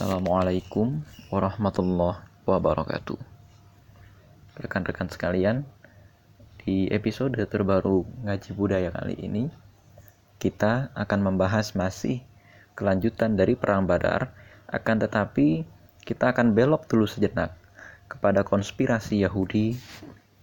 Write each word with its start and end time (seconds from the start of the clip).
Assalamualaikum 0.00 1.04
warahmatullahi 1.28 2.24
wabarakatuh. 2.48 3.20
Rekan-rekan 4.56 5.12
sekalian, 5.12 5.68
di 6.64 6.88
episode 6.88 7.36
terbaru 7.44 8.08
ngaji 8.24 8.50
budaya 8.56 8.88
kali 8.96 9.20
ini, 9.20 9.52
kita 10.40 10.88
akan 10.96 11.20
membahas 11.20 11.76
masih 11.76 12.24
kelanjutan 12.72 13.36
dari 13.36 13.52
perang 13.52 13.84
Badar, 13.84 14.32
akan 14.72 15.04
tetapi 15.04 15.68
kita 16.08 16.32
akan 16.32 16.56
belok 16.56 16.88
dulu 16.88 17.04
sejenak 17.04 17.52
kepada 18.08 18.40
konspirasi 18.40 19.20
Yahudi 19.20 19.76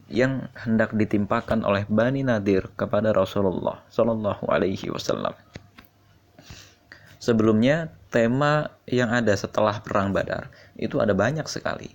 yang 0.05 0.53
hendak 0.53 0.93
ditimpakan 0.93 1.65
oleh 1.65 1.81
Bani 1.89 2.21
Nadir 2.21 2.69
kepada 2.77 3.09
Rasulullah 3.09 3.81
Shallallahu 3.89 4.53
Alaihi 4.53 4.93
Wasallam. 4.93 5.33
Sebelumnya, 7.17 7.96
tema 8.07 8.71
yang 8.87 9.11
ada 9.11 9.35
setelah 9.35 9.83
Perang 9.83 10.15
Badar 10.15 10.47
itu 10.79 10.99
ada 11.03 11.11
banyak 11.11 11.45
sekali. 11.47 11.91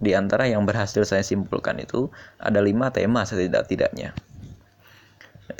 Di 0.00 0.16
antara 0.16 0.48
yang 0.48 0.64
berhasil 0.64 1.04
saya 1.04 1.20
simpulkan 1.20 1.76
itu 1.80 2.08
ada 2.40 2.60
lima 2.64 2.88
tema 2.88 3.24
setidak-tidaknya. 3.24 4.16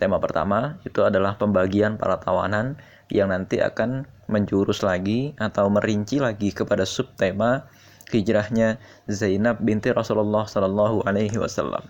Tema 0.00 0.16
pertama 0.16 0.80
itu 0.88 1.04
adalah 1.04 1.36
pembagian 1.36 2.00
para 2.00 2.16
tawanan 2.16 2.80
yang 3.12 3.28
nanti 3.28 3.60
akan 3.60 4.06
menjurus 4.30 4.80
lagi 4.86 5.34
atau 5.36 5.68
merinci 5.68 6.22
lagi 6.22 6.54
kepada 6.54 6.86
subtema 6.86 7.66
hijrahnya 8.08 8.78
Zainab 9.10 9.60
binti 9.60 9.90
Rasulullah 9.92 10.46
Shallallahu 10.46 11.04
Alaihi 11.04 11.36
Wasallam. 11.36 11.84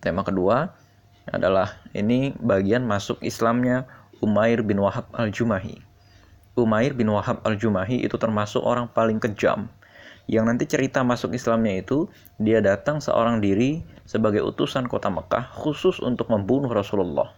Tema 0.00 0.26
kedua 0.26 0.74
adalah 1.30 1.80
ini 1.96 2.36
bagian 2.36 2.84
masuk 2.84 3.20
Islamnya 3.24 3.88
Umair 4.20 4.60
bin 4.64 4.80
Wahab 4.80 5.08
al-Jumahi. 5.16 5.93
Umair 6.54 6.94
bin 6.94 7.10
Wahab 7.10 7.42
al-Jumahi 7.42 8.06
itu 8.06 8.14
termasuk 8.14 8.62
orang 8.62 8.86
paling 8.86 9.18
kejam. 9.18 9.66
Yang 10.24 10.44
nanti 10.46 10.64
cerita 10.64 11.04
masuk 11.04 11.36
Islamnya 11.36 11.82
itu, 11.84 12.08
dia 12.40 12.62
datang 12.64 13.02
seorang 13.02 13.44
diri 13.44 13.84
sebagai 14.08 14.40
utusan 14.40 14.88
kota 14.88 15.12
Mekah 15.12 15.52
khusus 15.52 16.00
untuk 16.00 16.32
membunuh 16.32 16.72
Rasulullah. 16.72 17.34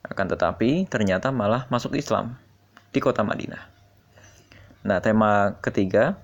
Akan 0.00 0.30
tetapi, 0.30 0.88
ternyata 0.88 1.28
malah 1.34 1.68
masuk 1.68 1.98
Islam 1.98 2.40
di 2.88 3.02
kota 3.04 3.20
Madinah. 3.20 3.68
Nah, 4.84 5.02
tema 5.02 5.60
ketiga, 5.60 6.16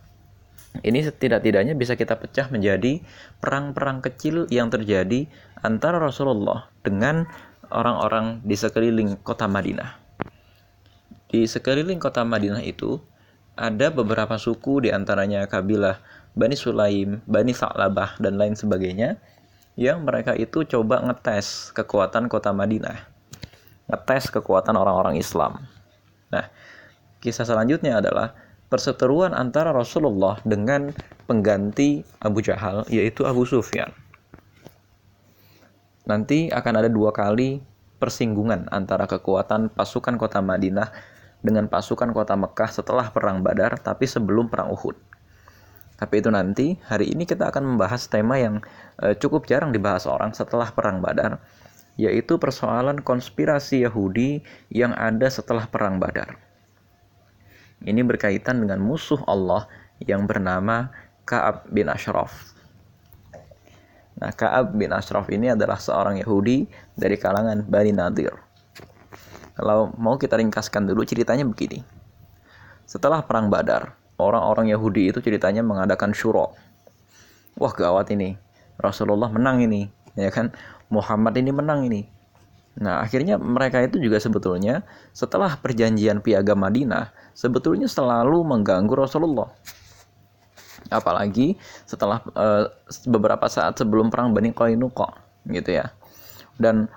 ini 0.81 1.03
setidak-tidaknya 1.05 1.77
bisa 1.77 1.99
kita 1.99 2.17
pecah 2.17 2.49
menjadi 2.49 3.03
perang-perang 3.43 4.01
kecil 4.01 4.47
yang 4.49 4.71
terjadi 4.71 5.27
antara 5.61 5.99
Rasulullah 6.01 6.73
dengan 6.81 7.27
orang-orang 7.69 8.41
di 8.47 8.57
sekeliling 8.57 9.21
kota 9.21 9.45
Madinah. 9.51 10.00
Di 11.31 11.47
sekeliling 11.47 12.03
kota 12.03 12.27
Madinah 12.27 12.61
itu 12.67 12.99
ada 13.55 13.89
beberapa 13.95 14.35
suku 14.35 14.85
di 14.85 14.91
antaranya 14.91 15.47
kabilah 15.47 16.03
Bani 16.35 16.59
Sulaim, 16.59 17.23
Bani 17.27 17.55
Sa'labah, 17.55 18.19
dan 18.19 18.35
lain 18.35 18.59
sebagainya 18.59 19.19
yang 19.79 20.03
mereka 20.03 20.35
itu 20.35 20.67
coba 20.67 21.01
ngetes 21.07 21.71
kekuatan 21.71 22.27
kota 22.27 22.51
Madinah. 22.51 23.07
Ngetes 23.87 24.35
kekuatan 24.35 24.75
orang-orang 24.75 25.19
Islam. 25.19 25.63
Nah, 26.35 26.51
kisah 27.23 27.47
selanjutnya 27.47 28.03
adalah 28.03 28.35
perseteruan 28.67 29.31
antara 29.35 29.71
Rasulullah 29.71 30.39
dengan 30.43 30.91
pengganti 31.31 32.03
Abu 32.23 32.43
Jahal, 32.43 32.87
yaitu 32.91 33.23
Abu 33.27 33.47
Sufyan 33.47 33.91
nanti 36.11 36.51
akan 36.51 36.75
ada 36.83 36.91
dua 36.91 37.15
kali 37.15 37.63
persinggungan 38.03 38.67
antara 38.75 39.07
kekuatan 39.07 39.71
pasukan 39.71 40.19
kota 40.19 40.43
Madinah 40.43 40.91
dengan 41.41 41.69
pasukan 41.69 42.13
kota 42.13 42.37
Mekah 42.37 42.71
setelah 42.71 43.09
perang 43.09 43.41
Badar 43.41 43.81
tapi 43.81 44.05
sebelum 44.05 44.49
perang 44.49 44.73
Uhud. 44.73 44.97
Tapi 46.01 46.25
itu 46.25 46.33
nanti, 46.33 46.81
hari 46.89 47.13
ini 47.13 47.29
kita 47.29 47.53
akan 47.53 47.77
membahas 47.77 48.09
tema 48.09 48.41
yang 48.41 48.65
e, 48.97 49.13
cukup 49.21 49.45
jarang 49.45 49.69
dibahas 49.69 50.09
orang 50.09 50.33
setelah 50.33 50.73
perang 50.73 51.05
Badar, 51.05 51.45
yaitu 52.01 52.41
persoalan 52.41 53.05
konspirasi 53.05 53.85
Yahudi 53.85 54.41
yang 54.73 54.97
ada 54.97 55.29
setelah 55.29 55.69
perang 55.69 56.01
Badar. 56.01 56.41
Ini 57.85 58.01
berkaitan 58.01 58.65
dengan 58.65 58.81
musuh 58.81 59.21
Allah 59.29 59.69
yang 60.01 60.25
bernama 60.25 60.89
Ka'ab 61.29 61.69
bin 61.69 61.93
Ashraf. 61.93 62.57
Nah, 64.17 64.33
Ka'ab 64.33 64.73
bin 64.77 64.93
Ashraf 64.97 65.29
ini 65.29 65.53
adalah 65.53 65.77
seorang 65.77 66.17
Yahudi 66.21 66.65
dari 66.97 67.21
kalangan 67.21 67.61
Bani 67.65 67.93
Nadir. 67.93 68.50
Kalau 69.61 69.93
mau 70.01 70.17
kita 70.17 70.41
ringkaskan 70.41 70.89
dulu 70.89 71.05
ceritanya 71.05 71.45
begini. 71.45 71.85
Setelah 72.89 73.21
perang 73.21 73.53
Badar, 73.53 73.93
orang-orang 74.17 74.73
Yahudi 74.73 75.13
itu 75.13 75.21
ceritanya 75.21 75.61
mengadakan 75.61 76.17
syuro. 76.17 76.57
Wah, 77.61 77.69
gawat 77.77 78.09
ini. 78.17 78.41
Rasulullah 78.81 79.29
menang 79.29 79.61
ini, 79.61 79.85
ya 80.17 80.33
kan? 80.33 80.49
Muhammad 80.89 81.37
ini 81.37 81.53
menang 81.53 81.85
ini. 81.85 82.09
Nah, 82.81 83.05
akhirnya 83.05 83.37
mereka 83.37 83.85
itu 83.85 84.01
juga 84.01 84.17
sebetulnya 84.17 84.81
setelah 85.13 85.61
perjanjian 85.61 86.25
Piagam 86.25 86.65
Madinah, 86.65 87.13
sebetulnya 87.37 87.85
selalu 87.85 88.41
mengganggu 88.41 88.97
Rasulullah 88.97 89.53
apalagi 90.91 91.55
setelah 91.87 92.25
uh, 92.35 92.67
beberapa 93.07 93.47
saat 93.47 93.79
sebelum 93.79 94.09
perang 94.09 94.35
Bani 94.35 94.51
Qainuqa 94.51 95.13
gitu 95.53 95.77
ya 95.77 95.93
dan 96.61 96.91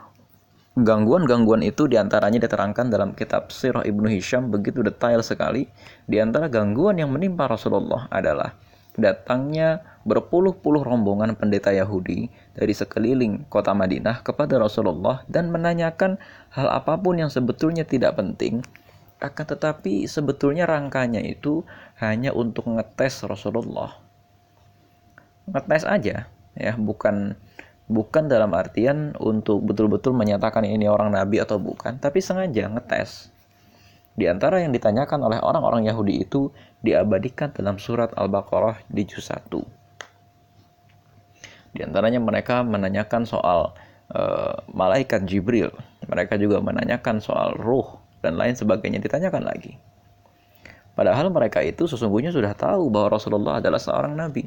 gangguan-gangguan 0.74 1.62
itu 1.62 1.86
di 1.86 2.02
antaranya 2.02 2.42
diterangkan 2.42 2.90
dalam 2.90 3.14
kitab 3.14 3.54
Sirah 3.54 3.86
Ibnu 3.86 4.10
Hisham 4.10 4.50
begitu 4.50 4.82
detail 4.82 5.22
sekali 5.22 5.70
di 6.10 6.18
antara 6.18 6.50
gangguan 6.50 6.98
yang 6.98 7.14
menimpa 7.14 7.46
Rasulullah 7.46 8.10
adalah 8.10 8.58
datangnya 8.98 9.86
berpuluh-puluh 10.06 10.82
rombongan 10.82 11.38
pendeta 11.38 11.70
Yahudi 11.70 12.30
dari 12.58 12.74
sekeliling 12.74 13.46
kota 13.50 13.74
Madinah 13.74 14.26
kepada 14.26 14.58
Rasulullah 14.58 15.22
dan 15.30 15.54
menanyakan 15.54 16.18
hal 16.54 16.68
apa 16.70 16.98
pun 16.98 17.22
yang 17.22 17.30
sebetulnya 17.30 17.86
tidak 17.86 18.18
penting 18.18 18.66
akan 19.24 19.46
tetapi 19.56 20.04
sebetulnya 20.04 20.68
rangkanya 20.68 21.24
itu 21.24 21.64
hanya 22.04 22.36
untuk 22.36 22.68
ngetes 22.68 23.24
Rasulullah. 23.24 23.96
Ngetes 25.48 25.88
aja, 25.88 26.28
ya, 26.60 26.74
bukan 26.76 27.40
bukan 27.88 28.32
dalam 28.32 28.52
artian 28.56 29.16
untuk 29.20 29.64
betul-betul 29.64 30.16
menyatakan 30.16 30.64
ini 30.64 30.88
orang 30.88 31.14
nabi 31.14 31.40
atau 31.44 31.60
bukan, 31.60 32.00
tapi 32.00 32.24
sengaja 32.24 32.72
ngetes. 32.72 33.34
Di 34.14 34.30
antara 34.30 34.62
yang 34.62 34.70
ditanyakan 34.70 35.26
oleh 35.26 35.40
orang-orang 35.42 35.90
Yahudi 35.90 36.22
itu 36.22 36.54
diabadikan 36.86 37.50
dalam 37.50 37.82
surat 37.82 38.14
Al-Baqarah 38.14 38.86
di 38.86 39.10
juz 39.10 39.26
1. 39.34 39.50
Di 41.74 41.82
antaranya 41.82 42.22
mereka 42.22 42.62
menanyakan 42.62 43.26
soal 43.26 43.74
uh, 44.14 44.56
malaikat 44.70 45.26
Jibril. 45.26 45.74
Mereka 46.06 46.38
juga 46.38 46.62
menanyakan 46.62 47.18
soal 47.18 47.58
ruh 47.58 47.98
dan 48.22 48.38
lain 48.38 48.54
sebagainya 48.54 49.02
ditanyakan 49.02 49.50
lagi. 49.50 49.82
Padahal 50.94 51.34
mereka 51.34 51.66
itu 51.66 51.90
sesungguhnya 51.90 52.30
sudah 52.30 52.54
tahu 52.54 52.94
bahwa 52.94 53.18
Rasulullah 53.18 53.58
adalah 53.58 53.82
seorang 53.82 54.14
nabi. 54.14 54.46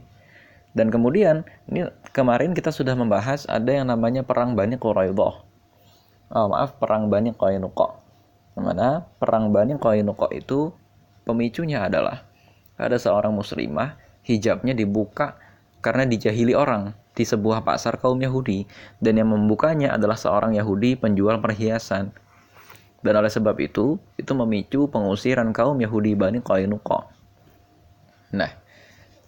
Dan 0.77 0.93
kemudian, 0.93 1.49
ini 1.73 1.89
kemarin 2.13 2.53
kita 2.53 2.69
sudah 2.69 2.93
membahas 2.93 3.49
ada 3.49 3.73
yang 3.73 3.89
namanya 3.89 4.21
perang 4.21 4.53
Bani 4.53 4.77
Quraidah. 4.77 5.35
Oh, 6.37 6.47
maaf, 6.53 6.77
perang 6.77 7.09
Bani 7.09 7.33
Qainuqa. 7.33 7.97
Mana 8.61 9.09
perang 9.17 9.49
Bani 9.57 9.81
Qainuqa 9.81 10.29
itu 10.37 10.77
pemicunya 11.25 11.89
adalah 11.89 12.29
ada 12.77 13.01
seorang 13.01 13.33
muslimah 13.33 13.97
hijabnya 14.29 14.77
dibuka 14.77 15.41
karena 15.81 16.05
dijahili 16.05 16.53
orang 16.53 16.93
di 17.17 17.25
sebuah 17.25 17.65
pasar 17.65 17.97
kaum 17.97 18.21
Yahudi 18.21 18.69
dan 19.01 19.17
yang 19.17 19.33
membukanya 19.33 19.97
adalah 19.97 20.21
seorang 20.21 20.53
Yahudi 20.53 21.01
penjual 21.01 21.41
perhiasan 21.41 22.13
dan 23.07 23.15
oleh 23.17 23.31
sebab 23.31 23.55
itu, 23.63 24.03
itu 24.19 24.33
memicu 24.35 24.91
pengusiran 24.91 25.55
kaum 25.55 25.79
Yahudi 25.79 26.19
Bani 26.19 26.43
Qainuqa. 26.43 27.07
Nah, 28.35 28.51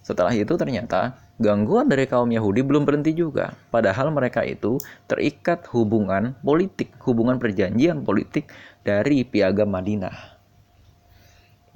setelah 0.03 0.35
itu 0.35 0.51
ternyata 0.59 1.15
gangguan 1.39 1.87
dari 1.87 2.05
kaum 2.05 2.29
Yahudi 2.29 2.67
belum 2.67 2.85
berhenti 2.85 3.15
juga. 3.15 3.55
Padahal 3.71 4.11
mereka 4.11 4.43
itu 4.43 4.79
terikat 5.07 5.67
hubungan 5.71 6.35
politik, 6.43 6.95
hubungan 7.07 7.39
perjanjian 7.39 8.03
politik 8.03 8.51
dari 8.83 9.23
piagam 9.23 9.71
Madinah. 9.71 10.39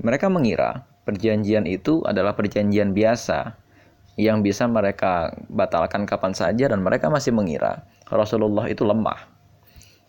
Mereka 0.02 0.26
mengira 0.28 0.86
perjanjian 1.06 1.66
itu 1.66 2.02
adalah 2.02 2.34
perjanjian 2.34 2.90
biasa 2.90 3.54
yang 4.18 4.44
bisa 4.44 4.68
mereka 4.68 5.32
batalkan 5.48 6.04
kapan 6.04 6.34
saja 6.36 6.68
dan 6.68 6.84
mereka 6.84 7.08
masih 7.08 7.32
mengira 7.32 7.86
Rasulullah 8.10 8.68
itu 8.68 8.84
lemah 8.84 9.32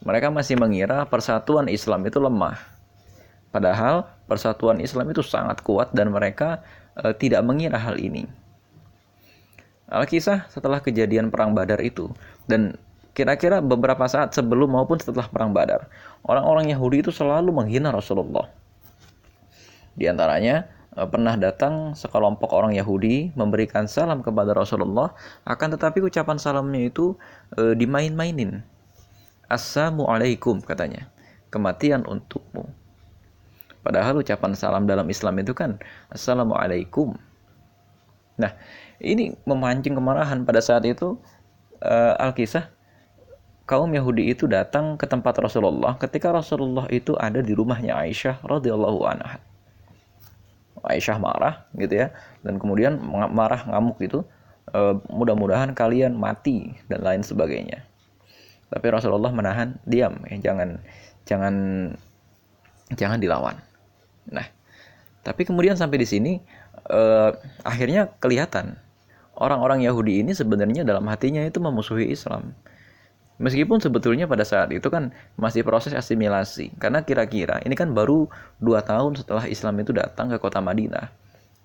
mereka 0.04 0.28
masih 0.28 0.60
mengira 0.60 1.08
persatuan 1.08 1.72
Islam 1.72 2.04
itu 2.04 2.20
lemah. 2.20 2.60
Padahal 3.56 4.12
persatuan 4.28 4.84
Islam 4.84 5.16
itu 5.16 5.24
sangat 5.24 5.64
kuat 5.64 5.96
dan 5.96 6.12
mereka 6.12 6.60
e, 7.00 7.16
tidak 7.16 7.40
mengira 7.48 7.80
hal 7.80 7.96
ini. 7.96 8.28
Alkisah 9.94 10.50
setelah 10.50 10.81
kejadian 10.81 11.30
perang 11.30 11.54
Badar 11.54 11.78
itu 11.86 12.10
dan 12.50 12.74
kira-kira 13.13 13.62
beberapa 13.62 14.10
saat 14.10 14.34
sebelum 14.34 14.74
maupun 14.74 14.98
setelah 14.98 15.30
perang 15.30 15.54
Badar, 15.54 15.86
orang-orang 16.25 16.74
Yahudi 16.74 17.06
itu 17.06 17.13
selalu 17.13 17.54
menghina 17.54 17.94
Rasulullah. 17.94 18.50
Di 19.94 20.10
antaranya 20.10 20.66
eh, 20.98 21.06
pernah 21.06 21.38
datang 21.38 21.94
sekelompok 21.94 22.50
orang 22.50 22.74
Yahudi 22.74 23.38
memberikan 23.38 23.86
salam 23.86 24.25
kepada 24.25 24.57
Rasulullah, 24.57 25.13
akan 25.45 25.78
tetapi 25.78 26.01
ucapan 26.01 26.42
salamnya 26.42 26.90
itu 26.90 27.13
e, 27.54 27.78
dimain-mainin. 27.78 28.66
Assalamualaikum 29.45 30.66
katanya. 30.66 31.06
Kematian 31.54 32.10
untukmu. 32.10 32.66
Padahal 33.86 34.18
ucapan 34.25 34.57
salam 34.57 34.90
dalam 34.90 35.06
Islam 35.06 35.38
itu 35.38 35.54
kan 35.54 35.78
Assalamualaikum. 36.10 37.13
Nah, 38.42 38.57
ini 39.04 39.36
memancing 39.44 39.94
kemarahan 40.00 40.48
pada 40.48 40.64
saat 40.64 40.88
itu 40.88 41.20
uh, 41.84 42.16
Alkisah 42.18 42.72
kaum 43.64 43.92
Yahudi 43.96 44.32
itu 44.32 44.48
datang 44.48 45.00
ke 45.00 45.08
tempat 45.08 45.40
Rasulullah 45.40 45.96
ketika 45.96 46.32
Rasulullah 46.32 46.88
itu 46.92 47.16
ada 47.16 47.40
di 47.40 47.56
rumahnya 47.56 47.96
Aisyah 47.96 48.44
radhiyallahu 48.44 49.00
anha. 49.08 49.40
Aisyah 50.84 51.16
marah 51.16 51.64
gitu 51.80 51.96
ya 51.96 52.12
dan 52.44 52.60
kemudian 52.60 53.00
marah 53.32 53.64
ngamuk 53.64 54.04
itu 54.04 54.20
e, 54.68 55.00
mudah-mudahan 55.08 55.72
kalian 55.72 56.12
mati 56.12 56.76
dan 56.92 57.08
lain 57.08 57.24
sebagainya. 57.24 57.88
Tapi 58.68 58.88
Rasulullah 58.92 59.32
menahan 59.32 59.80
diam 59.88 60.20
ya 60.28 60.52
jangan 60.52 60.84
jangan 61.24 61.56
jangan 63.00 63.20
dilawan. 63.24 63.56
Nah, 64.28 64.44
tapi 65.24 65.48
kemudian 65.48 65.80
sampai 65.80 66.04
di 66.04 66.08
sini 66.08 66.32
e, 66.92 67.02
akhirnya 67.64 68.12
kelihatan 68.20 68.76
orang-orang 69.38 69.81
Yahudi 69.85 70.21
ini 70.21 70.31
sebenarnya 70.38 70.85
dalam 70.85 71.06
hatinya 71.09 71.41
itu 71.41 71.57
memusuhi 71.57 72.13
Islam. 72.13 72.53
Meskipun 73.41 73.81
sebetulnya 73.81 74.30
pada 74.30 74.45
saat 74.45 74.69
itu 74.69 74.85
kan 74.94 75.09
masih 75.41 75.65
proses 75.65 75.91
asimilasi. 75.97 76.69
Karena 76.77 77.01
kira-kira 77.01 77.59
ini 77.65 77.74
kan 77.74 77.91
baru 77.91 78.30
dua 78.62 78.85
tahun 78.85 79.18
setelah 79.18 79.50
Islam 79.50 79.81
itu 79.81 79.89
datang 79.91 80.30
ke 80.30 80.38
kota 80.38 80.62
Madinah. 80.62 81.09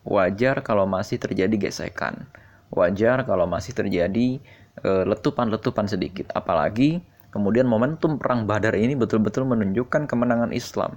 Wajar 0.09 0.65
kalau 0.65 0.89
masih 0.89 1.21
terjadi 1.21 1.69
gesekan. 1.69 2.25
Wajar 2.73 3.29
kalau 3.29 3.45
masih 3.45 3.77
terjadi 3.77 4.41
eh, 4.81 5.05
letupan-letupan 5.05 5.85
sedikit. 5.85 6.33
Apalagi 6.33 7.05
kemudian 7.29 7.69
momentum 7.69 8.17
perang 8.17 8.49
Badar 8.49 8.73
ini 8.73 8.97
betul-betul 8.97 9.45
menunjukkan 9.45 10.09
kemenangan 10.09 10.57
Islam. 10.57 10.97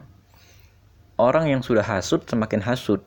Orang 1.19 1.51
yang 1.51 1.59
sudah 1.59 1.83
hasut 1.83 2.23
semakin 2.31 2.63
hasut. 2.63 3.03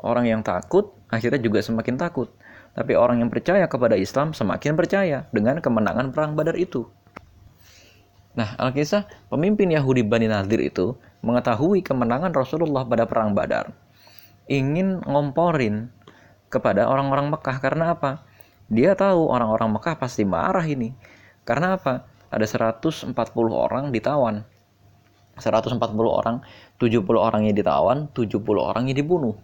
Orang 0.00 0.24
yang 0.24 0.40
takut 0.40 0.96
akhirnya 1.12 1.38
juga 1.38 1.60
semakin 1.62 2.00
takut 2.00 2.32
tapi 2.76 2.92
orang 2.92 3.24
yang 3.24 3.32
percaya 3.32 3.64
kepada 3.64 3.96
Islam 3.96 4.36
semakin 4.36 4.76
percaya 4.76 5.24
dengan 5.32 5.64
kemenangan 5.64 6.12
perang 6.12 6.36
Badar 6.36 6.60
itu. 6.60 6.84
Nah, 8.36 8.52
Alkisah, 8.60 9.08
pemimpin 9.32 9.72
Yahudi 9.72 10.04
Bani 10.04 10.28
Nadir 10.28 10.60
itu 10.60 10.92
mengetahui 11.24 11.80
kemenangan 11.80 12.36
Rasulullah 12.36 12.84
pada 12.84 13.08
perang 13.08 13.32
Badar. 13.32 13.72
Ingin 14.44 15.00
ngomporin 15.08 15.88
kepada 16.52 16.84
orang-orang 16.84 17.32
Mekah 17.32 17.56
karena 17.64 17.96
apa? 17.96 18.28
Dia 18.68 18.92
tahu 18.92 19.32
orang-orang 19.32 19.80
Mekah 19.80 19.96
pasti 19.96 20.28
marah 20.28 20.68
ini. 20.68 20.92
Karena 21.48 21.80
apa? 21.80 22.04
Ada 22.28 22.76
140 22.76 23.16
orang 23.56 23.88
ditawan. 23.88 24.44
140 25.40 25.80
orang, 26.04 26.44
70 26.76 27.16
orangnya 27.16 27.52
ditawan, 27.56 28.12
70 28.12 28.60
orangnya 28.60 28.92
dibunuh. 28.92 29.36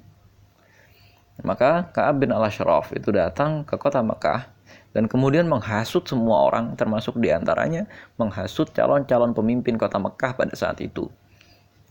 Maka 1.40 1.88
Ka'ab 1.96 2.20
bin 2.20 2.28
al-Ashraf 2.28 2.92
itu 2.92 3.08
datang 3.08 3.64
ke 3.64 3.80
kota 3.80 4.04
Mekah 4.04 4.52
dan 4.92 5.08
kemudian 5.08 5.48
menghasut 5.48 6.04
semua 6.04 6.52
orang 6.52 6.76
termasuk 6.76 7.16
di 7.16 7.32
antaranya 7.32 7.88
menghasut 8.20 8.68
calon-calon 8.76 9.32
pemimpin 9.32 9.80
kota 9.80 9.96
Mekah 9.96 10.36
pada 10.36 10.52
saat 10.52 10.84
itu. 10.84 11.08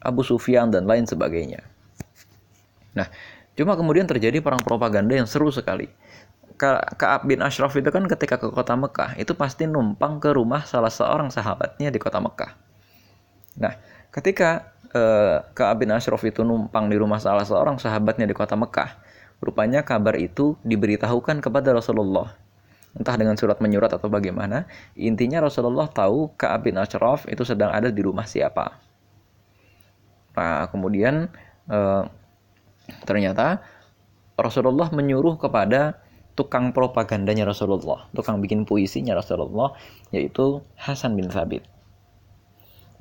Abu 0.02 0.22
Sufyan 0.22 0.70
dan 0.70 0.86
lain 0.86 1.10
sebagainya. 1.10 1.66
Nah, 2.94 3.10
cuma 3.58 3.74
kemudian 3.74 4.06
terjadi 4.06 4.42
perang 4.42 4.62
propaganda 4.62 5.18
yang 5.18 5.26
seru 5.26 5.50
sekali. 5.50 5.90
Ka'ab 6.62 7.26
bin 7.26 7.42
Ashraf 7.42 7.74
itu 7.74 7.90
kan 7.90 8.06
ketika 8.06 8.38
ke 8.38 8.54
kota 8.54 8.78
Mekah 8.78 9.18
itu 9.18 9.34
pasti 9.34 9.66
numpang 9.66 10.22
ke 10.22 10.30
rumah 10.30 10.62
salah 10.70 10.94
seorang 10.94 11.34
sahabatnya 11.34 11.90
di 11.90 11.98
kota 11.98 12.22
Mekah. 12.22 12.54
Nah, 13.58 13.74
ketika 14.14 14.70
uh, 14.94 15.42
Ka'ab 15.58 15.82
bin 15.82 15.90
Ashraf 15.90 16.22
itu 16.22 16.46
numpang 16.46 16.86
di 16.86 17.02
rumah 17.02 17.18
salah 17.18 17.42
seorang 17.42 17.82
sahabatnya 17.82 18.30
di 18.30 18.38
kota 18.38 18.54
Mekah, 18.54 18.94
Rupanya 19.42 19.82
kabar 19.82 20.14
itu 20.22 20.54
diberitahukan 20.62 21.42
kepada 21.42 21.74
Rasulullah. 21.74 22.38
Entah 22.94 23.18
dengan 23.18 23.34
surat 23.34 23.58
menyurat 23.58 23.90
atau 23.90 24.06
bagaimana, 24.06 24.70
intinya 24.94 25.42
Rasulullah 25.42 25.90
tahu 25.90 26.38
Ka'ab 26.38 26.70
bin 26.70 26.78
Ashraf 26.78 27.26
itu 27.26 27.42
sedang 27.42 27.74
ada 27.74 27.90
di 27.90 28.06
rumah 28.06 28.30
siapa. 28.30 28.78
Nah, 30.38 30.70
kemudian 30.70 31.26
eh, 31.72 32.04
ternyata 33.10 33.66
Rasulullah 34.38 34.94
menyuruh 34.94 35.42
kepada 35.42 35.98
tukang 36.38 36.70
propagandanya 36.70 37.50
Rasulullah, 37.50 38.14
tukang 38.14 38.46
bikin 38.46 38.70
puisinya 38.70 39.18
Rasulullah, 39.18 39.74
yaitu 40.14 40.62
Hasan 40.78 41.18
bin 41.18 41.34
Thabit. 41.34 41.66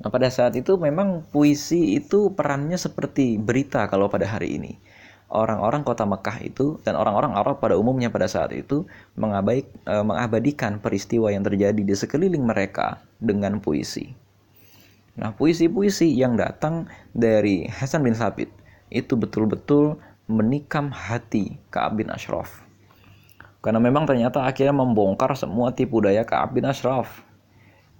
Nah, 0.01 0.09
pada 0.09 0.33
saat 0.33 0.57
itu 0.57 0.73
memang 0.81 1.21
puisi 1.29 2.01
itu 2.01 2.33
perannya 2.33 2.81
seperti 2.81 3.37
berita 3.37 3.85
kalau 3.85 4.09
pada 4.09 4.25
hari 4.25 4.57
ini 4.57 4.73
orang-orang 5.31 5.87
kota 5.87 6.03
Mekah 6.03 6.43
itu 6.43 6.77
dan 6.83 6.99
orang-orang 6.99 7.31
Arab 7.33 7.63
pada 7.63 7.79
umumnya 7.79 8.11
pada 8.11 8.27
saat 8.27 8.51
itu 8.51 8.83
mengabaik, 9.15 9.65
e, 9.87 9.95
mengabadikan 10.03 10.83
peristiwa 10.83 11.31
yang 11.31 11.47
terjadi 11.47 11.79
di 11.79 11.95
sekeliling 11.95 12.43
mereka 12.43 12.99
dengan 13.17 13.63
puisi. 13.63 14.11
Nah, 15.15 15.31
puisi-puisi 15.35 16.11
yang 16.11 16.35
datang 16.35 16.87
dari 17.15 17.67
Hasan 17.67 18.03
bin 18.03 18.15
Sabit 18.15 18.51
itu 18.91 19.15
betul-betul 19.15 19.99
menikam 20.27 20.91
hati 20.91 21.59
Ka'ab 21.71 21.99
bin 21.99 22.11
Ashraf. 22.11 22.63
Karena 23.59 23.77
memang 23.77 24.07
ternyata 24.07 24.43
akhirnya 24.47 24.73
membongkar 24.73 25.35
semua 25.35 25.71
tipu 25.71 25.99
daya 25.99 26.23
Ka'ab 26.23 26.55
bin 26.55 26.67
Ashraf. 26.67 27.23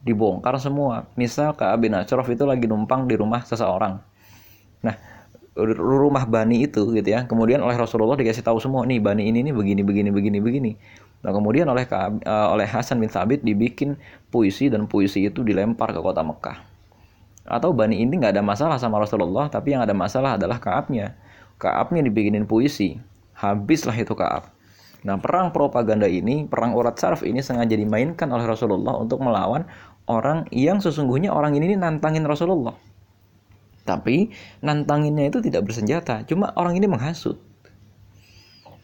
Dibongkar 0.02 0.58
semua. 0.58 1.12
Misal 1.14 1.54
Ka'ab 1.54 1.84
bin 1.84 1.94
Ashraf 1.94 2.26
itu 2.32 2.44
lagi 2.48 2.66
numpang 2.66 3.06
di 3.06 3.16
rumah 3.20 3.44
seseorang. 3.44 4.02
Nah, 4.82 4.96
rumah 5.60 6.24
Bani 6.24 6.64
itu 6.64 6.96
gitu 6.96 7.10
ya. 7.12 7.28
Kemudian 7.28 7.60
oleh 7.60 7.76
Rasulullah 7.76 8.16
dikasih 8.16 8.44
tahu 8.44 8.64
semua 8.64 8.88
nih 8.88 9.04
Bani 9.04 9.28
ini 9.28 9.44
nih 9.44 9.54
begini 9.54 9.82
begini 9.84 10.10
begini 10.10 10.40
begini. 10.40 10.72
Nah 11.22 11.32
kemudian 11.36 11.68
oleh 11.68 11.86
uh, 11.92 12.48
oleh 12.56 12.66
Hasan 12.66 12.98
bin 12.98 13.12
Thabit 13.12 13.44
dibikin 13.44 14.00
puisi 14.32 14.72
dan 14.72 14.88
puisi 14.88 15.28
itu 15.28 15.44
dilempar 15.44 15.92
ke 15.92 16.00
kota 16.00 16.24
Mekah. 16.24 16.58
Atau 17.46 17.76
Bani 17.76 18.00
ini 18.00 18.16
nggak 18.16 18.38
ada 18.40 18.44
masalah 18.46 18.78
sama 18.80 19.02
Rasulullah, 19.02 19.52
tapi 19.52 19.76
yang 19.76 19.84
ada 19.84 19.92
masalah 19.92 20.40
adalah 20.40 20.58
Kaabnya. 20.62 21.20
Kaabnya 21.62 22.02
dibikinin 22.02 22.50
puisi, 22.50 22.98
habislah 23.38 23.94
itu 23.94 24.18
Kaab. 24.18 24.50
Nah 25.02 25.18
perang 25.18 25.54
propaganda 25.54 26.06
ini, 26.06 26.46
perang 26.46 26.74
urat 26.78 26.98
saraf 26.98 27.22
ini 27.26 27.42
sengaja 27.42 27.74
dimainkan 27.74 28.30
oleh 28.30 28.46
Rasulullah 28.46 28.98
untuk 28.98 29.22
melawan 29.22 29.66
orang 30.10 30.50
yang 30.54 30.82
sesungguhnya 30.82 31.34
orang 31.34 31.58
ini 31.58 31.78
nantangin 31.78 32.26
Rasulullah 32.26 32.74
tapi 33.92 34.32
nantanginnya 34.64 35.28
itu 35.28 35.44
tidak 35.44 35.68
bersenjata, 35.68 36.24
cuma 36.24 36.56
orang 36.56 36.80
ini 36.80 36.88
menghasut. 36.88 37.36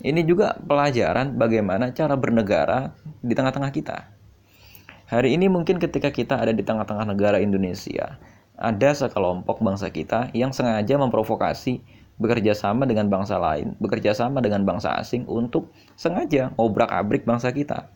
Ini 0.03 0.27
juga 0.27 0.59
pelajaran 0.59 1.39
bagaimana 1.39 1.95
cara 1.95 2.19
bernegara 2.19 2.91
di 3.23 3.31
tengah-tengah 3.31 3.71
kita. 3.71 3.97
Hari 5.07 5.39
ini 5.39 5.47
mungkin 5.47 5.79
ketika 5.79 6.11
kita 6.11 6.35
ada 6.35 6.51
di 6.51 6.59
tengah-tengah 6.61 7.07
negara 7.07 7.39
Indonesia, 7.39 8.19
ada 8.59 8.89
sekelompok 8.91 9.63
bangsa 9.63 9.87
kita 9.87 10.27
yang 10.35 10.51
sengaja 10.51 10.99
memprovokasi 10.99 11.79
bekerja 12.19 12.51
sama 12.51 12.83
dengan 12.83 13.07
bangsa 13.07 13.39
lain, 13.39 13.79
bekerja 13.79 14.11
sama 14.11 14.43
dengan 14.43 14.67
bangsa 14.67 14.99
asing 14.99 15.23
untuk 15.31 15.71
sengaja 15.95 16.51
ngobrak-abrik 16.59 17.23
bangsa 17.23 17.55
kita. 17.55 17.87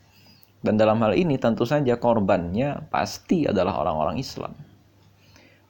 Dan 0.64 0.80
dalam 0.80 1.04
hal 1.04 1.18
ini 1.18 1.36
tentu 1.36 1.68
saja 1.68 2.00
korbannya 2.00 2.88
pasti 2.88 3.50
adalah 3.50 3.82
orang-orang 3.82 4.22
Islam 4.22 4.71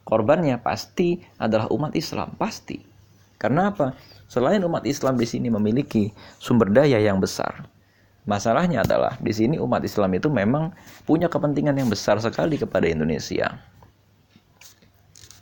korbannya 0.02 0.58
pasti 0.62 1.22
adalah 1.38 1.70
umat 1.70 1.94
Islam, 1.94 2.34
pasti. 2.38 2.82
Karena 3.38 3.74
apa? 3.74 3.98
Selain 4.30 4.62
umat 4.64 4.86
Islam 4.86 5.18
di 5.18 5.26
sini 5.26 5.50
memiliki 5.52 6.08
sumber 6.40 6.70
daya 6.72 6.96
yang 6.96 7.20
besar, 7.20 7.68
masalahnya 8.24 8.86
adalah 8.86 9.18
di 9.18 9.34
sini 9.34 9.58
umat 9.58 9.82
Islam 9.84 10.14
itu 10.14 10.30
memang 10.30 10.72
punya 11.04 11.26
kepentingan 11.26 11.74
yang 11.74 11.90
besar 11.90 12.16
sekali 12.22 12.56
kepada 12.56 12.86
Indonesia. 12.86 13.58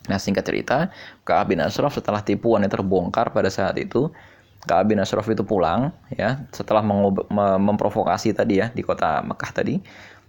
Nah, 0.09 0.19
singkat 0.19 0.43
cerita, 0.43 0.91
Ka'ab 1.23 1.55
bin 1.55 1.63
Ashraf 1.63 1.95
setelah 1.95 2.19
tipuan 2.25 2.67
yang 2.67 2.73
terbongkar 2.73 3.31
pada 3.31 3.47
saat 3.47 3.79
itu, 3.79 4.11
Ka'ab 4.67 4.91
bin 4.91 4.99
Ashraf 4.99 5.29
itu 5.31 5.47
pulang 5.47 5.95
ya, 6.11 6.43
setelah 6.51 6.83
memprovokasi 7.63 8.35
tadi 8.35 8.59
ya 8.59 8.75
di 8.75 8.83
kota 8.83 9.23
Mekah 9.23 9.51
tadi, 9.55 9.79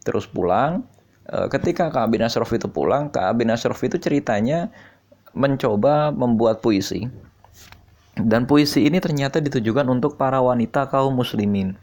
terus 0.06 0.30
pulang, 0.30 0.86
ketika 1.26 1.92
Kak 1.94 2.10
bin 2.10 2.26
Ashraf 2.26 2.50
itu 2.54 2.72
pulang, 2.72 3.12
Kak 3.12 3.38
bin 3.38 3.54
Ashraf 3.54 3.78
itu 3.84 4.00
ceritanya 4.02 4.72
mencoba 5.36 6.12
membuat 6.12 6.64
puisi. 6.64 7.08
Dan 8.18 8.44
puisi 8.46 8.86
ini 8.86 9.00
ternyata 9.00 9.40
ditujukan 9.40 9.88
untuk 9.88 10.20
para 10.20 10.44
wanita 10.44 10.92
kaum 10.92 11.16
muslimin. 11.16 11.78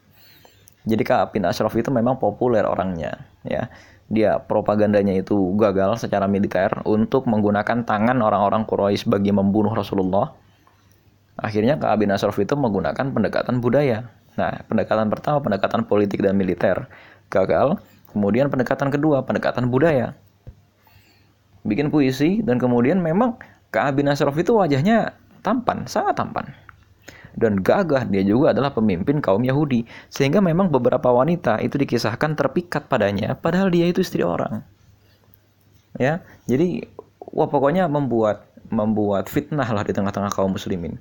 Jadi 0.85 1.03
Kak 1.05 1.37
bin 1.37 1.45
Ashraf 1.49 1.73
itu 1.77 1.89
memang 1.89 2.17
populer 2.17 2.65
orangnya, 2.65 3.29
ya. 3.45 3.69
Dia 4.09 4.41
propagandanya 4.41 5.13
itu 5.13 5.37
gagal 5.61 6.01
secara 6.01 6.25
militer 6.25 6.81
untuk 6.89 7.29
menggunakan 7.29 7.85
tangan 7.85 8.17
orang-orang 8.25 8.65
Quraisy 8.65 9.05
bagi 9.05 9.37
membunuh 9.37 9.77
Rasulullah. 9.77 10.33
Akhirnya 11.39 11.77
Ka'ab 11.79 12.03
bin 12.03 12.11
Ashraf 12.11 12.35
itu 12.41 12.57
menggunakan 12.57 13.15
pendekatan 13.15 13.61
budaya. 13.61 14.11
Nah, 14.35 14.65
pendekatan 14.65 15.13
pertama 15.13 15.39
pendekatan 15.45 15.85
politik 15.85 16.25
dan 16.25 16.35
militer 16.35 16.89
gagal. 17.29 17.79
Kemudian 18.13 18.49
pendekatan 18.49 18.89
kedua 18.89 19.23
pendekatan 19.25 19.69
budaya. 19.69 20.17
Bikin 21.67 21.93
puisi 21.93 22.41
dan 22.41 22.57
kemudian 22.57 23.03
memang 23.03 23.37
Ka'ab 23.69 24.01
bin 24.01 24.09
Ashraf 24.09 24.33
itu 24.41 24.57
wajahnya 24.57 25.13
tampan, 25.45 25.85
sangat 25.85 26.17
tampan. 26.17 26.49
Dan 27.39 27.61
gagah 27.61 28.09
dia 28.09 28.25
juga 28.25 28.57
adalah 28.57 28.73
pemimpin 28.73 29.21
kaum 29.21 29.45
Yahudi. 29.45 29.85
Sehingga 30.09 30.41
memang 30.41 30.73
beberapa 30.73 31.13
wanita 31.13 31.61
itu 31.61 31.77
dikisahkan 31.77 32.35
terpikat 32.35 32.89
padanya 32.89 33.37
padahal 33.37 33.69
dia 33.69 33.87
itu 33.87 34.01
istri 34.01 34.25
orang. 34.25 34.65
Ya, 35.99 36.25
jadi 36.49 36.89
wah 37.21 37.51
pokoknya 37.51 37.91
membuat 37.91 38.49
membuat 38.69 39.29
fitnah 39.33 39.67
lah 39.69 39.85
di 39.85 39.97
tengah-tengah 39.97 40.29
kaum 40.33 40.53
muslimin 40.53 41.01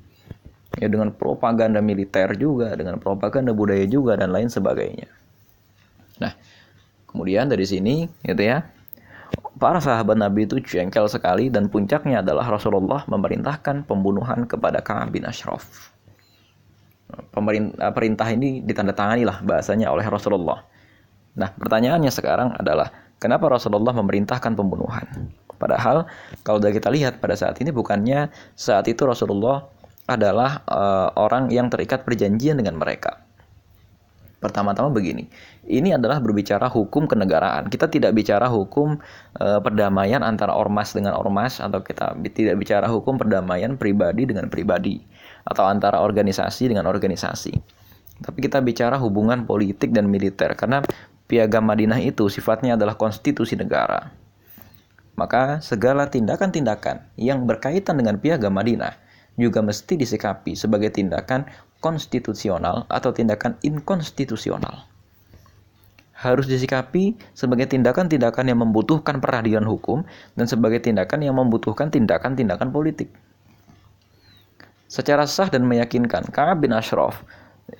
ya 0.77 0.87
dengan 0.87 1.09
propaganda 1.15 1.79
militer 1.81 2.35
juga, 2.37 2.75
dengan 2.77 3.01
propaganda 3.01 3.51
budaya 3.55 3.83
juga 3.89 4.19
dan 4.19 4.29
lain 4.29 4.47
sebagainya. 4.51 5.09
Nah, 6.21 6.33
kemudian 7.17 7.49
dari 7.49 7.65
sini 7.65 8.05
gitu 8.21 8.45
ya. 8.45 8.61
Para 9.57 9.81
sahabat 9.81 10.21
Nabi 10.21 10.45
itu 10.45 10.61
jengkel 10.61 11.09
sekali 11.09 11.49
dan 11.49 11.65
puncaknya 11.65 12.21
adalah 12.21 12.45
Rasulullah 12.45 13.01
memerintahkan 13.09 13.89
pembunuhan 13.89 14.45
kepada 14.45 14.85
Ka'ab 14.85 15.09
bin 15.09 15.25
Ashraf. 15.25 15.65
Pemerintah 17.33 17.89
perintah 17.89 18.29
ini 18.29 18.61
ditandatangani 18.61 19.25
lah 19.25 19.41
bahasanya 19.41 19.89
oleh 19.89 20.05
Rasulullah. 20.05 20.61
Nah, 21.33 21.49
pertanyaannya 21.57 22.13
sekarang 22.13 22.53
adalah 22.53 22.93
kenapa 23.17 23.49
Rasulullah 23.49 23.97
memerintahkan 23.97 24.53
pembunuhan? 24.53 25.33
Padahal 25.57 26.05
kalau 26.45 26.61
kita 26.61 26.93
lihat 26.93 27.17
pada 27.17 27.33
saat 27.33 27.57
ini 27.57 27.73
bukannya 27.73 28.29
saat 28.53 28.85
itu 28.85 29.01
Rasulullah 29.09 29.65
adalah 30.05 30.61
uh, 30.69 31.09
orang 31.17 31.49
yang 31.49 31.67
terikat 31.67 32.05
perjanjian 32.05 32.61
dengan 32.61 32.77
mereka. 32.77 33.26
Pertama-tama 34.37 34.93
begini, 34.93 35.25
ini 35.65 35.97
adalah 35.97 36.21
berbicara 36.21 36.69
hukum 36.69 37.09
kenegaraan. 37.09 37.73
Kita 37.73 37.89
tidak 37.89 38.13
bicara 38.13 38.45
hukum 38.45 39.01
uh, 39.41 39.59
perdamaian 39.65 40.21
antara 40.21 40.53
ormas 40.53 40.93
dengan 40.93 41.17
ormas 41.17 41.57
atau 41.57 41.81
kita 41.81 42.13
tidak 42.37 42.53
bicara 42.61 42.85
hukum 42.85 43.17
perdamaian 43.17 43.73
pribadi 43.81 44.29
dengan 44.29 44.45
pribadi 44.45 45.01
atau 45.41 45.65
antara 45.65 46.05
organisasi 46.05 46.69
dengan 46.69 46.85
organisasi. 46.85 47.53
Tapi 48.21 48.37
kita 48.45 48.61
bicara 48.61 49.01
hubungan 49.01 49.49
politik 49.49 49.89
dan 49.89 50.05
militer 50.05 50.53
karena 50.53 50.85
Piagam 51.25 51.65
Madinah 51.65 51.97
itu 51.99 52.29
sifatnya 52.29 52.77
adalah 52.77 52.93
konstitusi 52.93 53.57
negara. 53.57 54.13
Maka 55.17 55.65
segala 55.65 56.13
tindakan-tindakan 56.13 57.17
yang 57.17 57.49
berkaitan 57.49 57.97
dengan 57.97 58.21
Piagam 58.21 58.53
Madinah 58.53 58.93
juga 59.37 59.61
mesti 59.61 59.97
disikapi 59.97 60.57
sebagai 60.57 60.89
tindakan 60.89 61.45
konstitusional 61.79 62.85
atau 62.89 63.13
tindakan 63.13 63.55
inkonstitusional. 63.61 64.89
Harus 66.17 66.49
disikapi 66.49 67.13
sebagai 67.37 67.69
tindakan-tindakan 67.69 68.49
yang 68.49 68.65
membutuhkan 68.65 69.21
peradilan 69.21 69.65
hukum 69.69 70.01
dan 70.33 70.49
sebagai 70.49 70.81
tindakan 70.81 71.21
yang 71.21 71.37
membutuhkan 71.37 71.93
tindakan-tindakan 71.93 72.73
politik. 72.73 73.13
Secara 74.89 75.29
sah 75.29 75.51
dan 75.51 75.67
meyakinkan, 75.67 76.33
Ka'ab 76.33 76.65
bin 76.65 76.73
Ashraf 76.73 77.21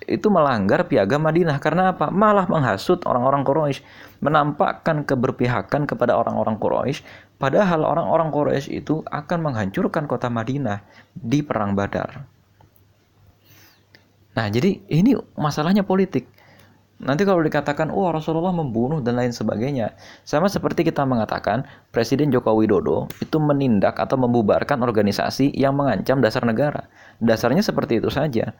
itu 0.04 0.28
melanggar 0.28 0.86
piagam 0.86 1.24
Madinah 1.24 1.58
karena 1.64 1.96
apa? 1.96 2.12
Malah 2.12 2.46
menghasut 2.52 3.02
orang-orang 3.08 3.48
Quraisy, 3.48 3.80
menampakkan 4.20 5.08
keberpihakan 5.08 5.88
kepada 5.88 6.14
orang-orang 6.20 6.60
Quraisy 6.60 7.02
Padahal 7.38 7.86
orang-orang 7.86 8.34
Quraisy 8.34 8.82
itu 8.82 9.06
akan 9.06 9.46
menghancurkan 9.46 10.10
kota 10.10 10.26
Madinah 10.26 10.82
di 11.14 11.46
perang 11.46 11.78
Badar. 11.78 12.37
Nah, 14.38 14.54
jadi 14.54 14.78
ini 14.94 15.18
masalahnya 15.34 15.82
politik. 15.82 16.30
Nanti 16.98 17.26
kalau 17.26 17.42
dikatakan, 17.42 17.90
oh 17.90 18.10
Rasulullah 18.10 18.54
membunuh 18.54 19.02
dan 19.02 19.18
lain 19.18 19.34
sebagainya. 19.34 19.98
Sama 20.26 20.46
seperti 20.50 20.86
kita 20.86 21.06
mengatakan, 21.06 21.66
Presiden 21.90 22.30
Joko 22.30 22.54
Widodo 22.58 23.10
itu 23.18 23.38
menindak 23.42 23.98
atau 23.98 24.18
membubarkan 24.18 24.82
organisasi 24.86 25.54
yang 25.58 25.74
mengancam 25.78 26.22
dasar 26.22 26.46
negara. 26.46 26.86
Dasarnya 27.18 27.66
seperti 27.66 27.98
itu 27.98 28.14
saja. 28.14 28.54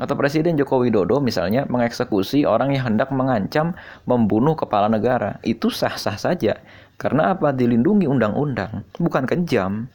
Atau 0.00 0.16
Presiden 0.16 0.56
Joko 0.56 0.80
Widodo 0.80 1.20
misalnya 1.20 1.68
mengeksekusi 1.68 2.48
orang 2.48 2.72
yang 2.72 2.92
hendak 2.92 3.12
mengancam 3.12 3.76
membunuh 4.08 4.56
kepala 4.56 4.88
negara. 4.88 5.36
Itu 5.44 5.68
sah-sah 5.68 6.16
saja. 6.16 6.60
Karena 6.96 7.36
apa? 7.36 7.52
Dilindungi 7.52 8.08
undang-undang, 8.08 8.88
bukan 8.96 9.28
kejam. 9.28 9.88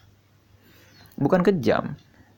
Bukan 1.17 1.41
kejam. 1.41 1.98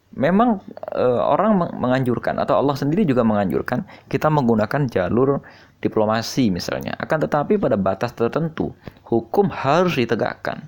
Memang 0.09 0.65
e, 0.89 1.05
orang 1.05 1.77
menganjurkan 1.77 2.41
atau 2.41 2.57
Allah 2.57 2.73
sendiri 2.73 3.05
juga 3.05 3.21
menganjurkan 3.21 3.85
kita 4.09 4.25
menggunakan 4.33 4.89
jalur 4.89 5.45
diplomasi 5.79 6.49
misalnya. 6.49 6.97
Akan 6.97 7.21
tetapi 7.21 7.61
pada 7.61 7.77
batas 7.77 8.17
tertentu 8.17 8.73
hukum 9.05 9.53
harus 9.53 10.01
ditegakkan. 10.01 10.65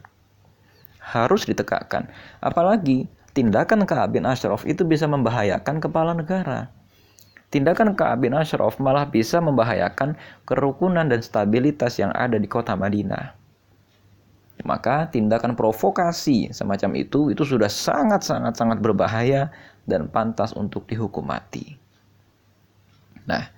Harus 1.01 1.50
ditegakkan. 1.50 2.05
Apalagi 2.38 3.10
tindakan 3.33 3.89
Ka'ab 3.89 4.13
bin 4.13 4.29
Ashraf 4.29 4.62
itu 4.69 4.86
bisa 4.86 5.10
membahayakan 5.10 5.81
kepala 5.81 6.13
negara. 6.13 6.69
Tindakan 7.50 7.98
Ka'ab 7.98 8.21
bin 8.21 8.38
Ashraf 8.38 8.77
malah 8.77 9.10
bisa 9.10 9.41
membahayakan 9.41 10.15
kerukunan 10.45 11.10
dan 11.10 11.19
stabilitas 11.19 11.98
yang 11.98 12.13
ada 12.13 12.38
di 12.38 12.45
kota 12.45 12.77
Madinah 12.77 13.40
maka 14.62 15.10
tindakan 15.10 15.58
provokasi 15.58 16.53
semacam 16.53 16.98
itu 16.98 17.34
itu 17.34 17.44
sudah 17.46 17.70
sangat-sangat 17.70 18.53
sangat 18.53 18.77
berbahaya 18.82 19.50
dan 19.89 20.06
pantas 20.10 20.53
untuk 20.53 20.86
dihukum 20.86 21.25
mati. 21.25 21.77
Nah, 23.25 23.50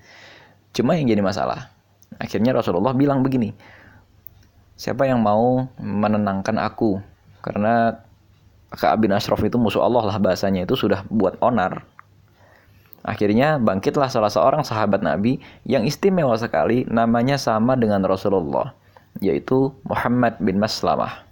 cuma 0.71 0.95
yang 0.95 1.11
jadi 1.11 1.23
masalah. 1.23 1.71
Akhirnya 2.19 2.55
Rasulullah 2.55 2.95
bilang 2.95 3.25
begini, 3.25 3.51
siapa 4.79 5.03
yang 5.03 5.19
mau 5.19 5.67
menenangkan 5.81 6.55
aku? 6.61 7.03
Karena 7.43 7.99
Ka'ab 8.73 9.03
bin 9.03 9.11
Ashraf 9.11 9.43
itu 9.43 9.59
musuh 9.59 9.83
Allah 9.83 10.07
lah 10.07 10.17
bahasanya 10.17 10.63
itu 10.63 10.79
sudah 10.79 11.03
buat 11.11 11.35
onar. 11.43 11.83
Akhirnya 13.03 13.59
bangkitlah 13.59 14.07
salah 14.07 14.31
seorang 14.31 14.63
sahabat 14.63 15.03
Nabi 15.03 15.43
yang 15.67 15.83
istimewa 15.83 16.39
sekali 16.39 16.87
namanya 16.87 17.35
sama 17.35 17.75
dengan 17.75 17.99
Rasulullah 18.07 18.71
yaitu 19.21 19.73
Muhammad 19.85 20.39
bin 20.41 20.57
Maslamah. 20.57 21.25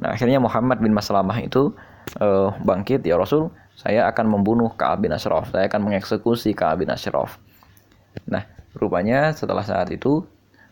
Nah, 0.00 0.16
akhirnya 0.16 0.40
Muhammad 0.40 0.80
bin 0.80 0.96
Maslamah 0.96 1.38
itu 1.44 1.76
uh, 2.18 2.50
bangkit, 2.64 3.04
ya 3.04 3.20
Rasul, 3.20 3.52
saya 3.76 4.08
akan 4.08 4.40
membunuh 4.40 4.72
Ka'ab 4.72 5.04
bin 5.04 5.12
Ashraf, 5.12 5.52
saya 5.52 5.68
akan 5.68 5.92
mengeksekusi 5.92 6.56
Ka'ab 6.56 6.82
bin 6.82 6.90
Ashraf. 6.90 7.36
Nah, 8.26 8.42
rupanya 8.74 9.30
setelah 9.36 9.62
saat 9.62 9.92
itu 9.92 10.24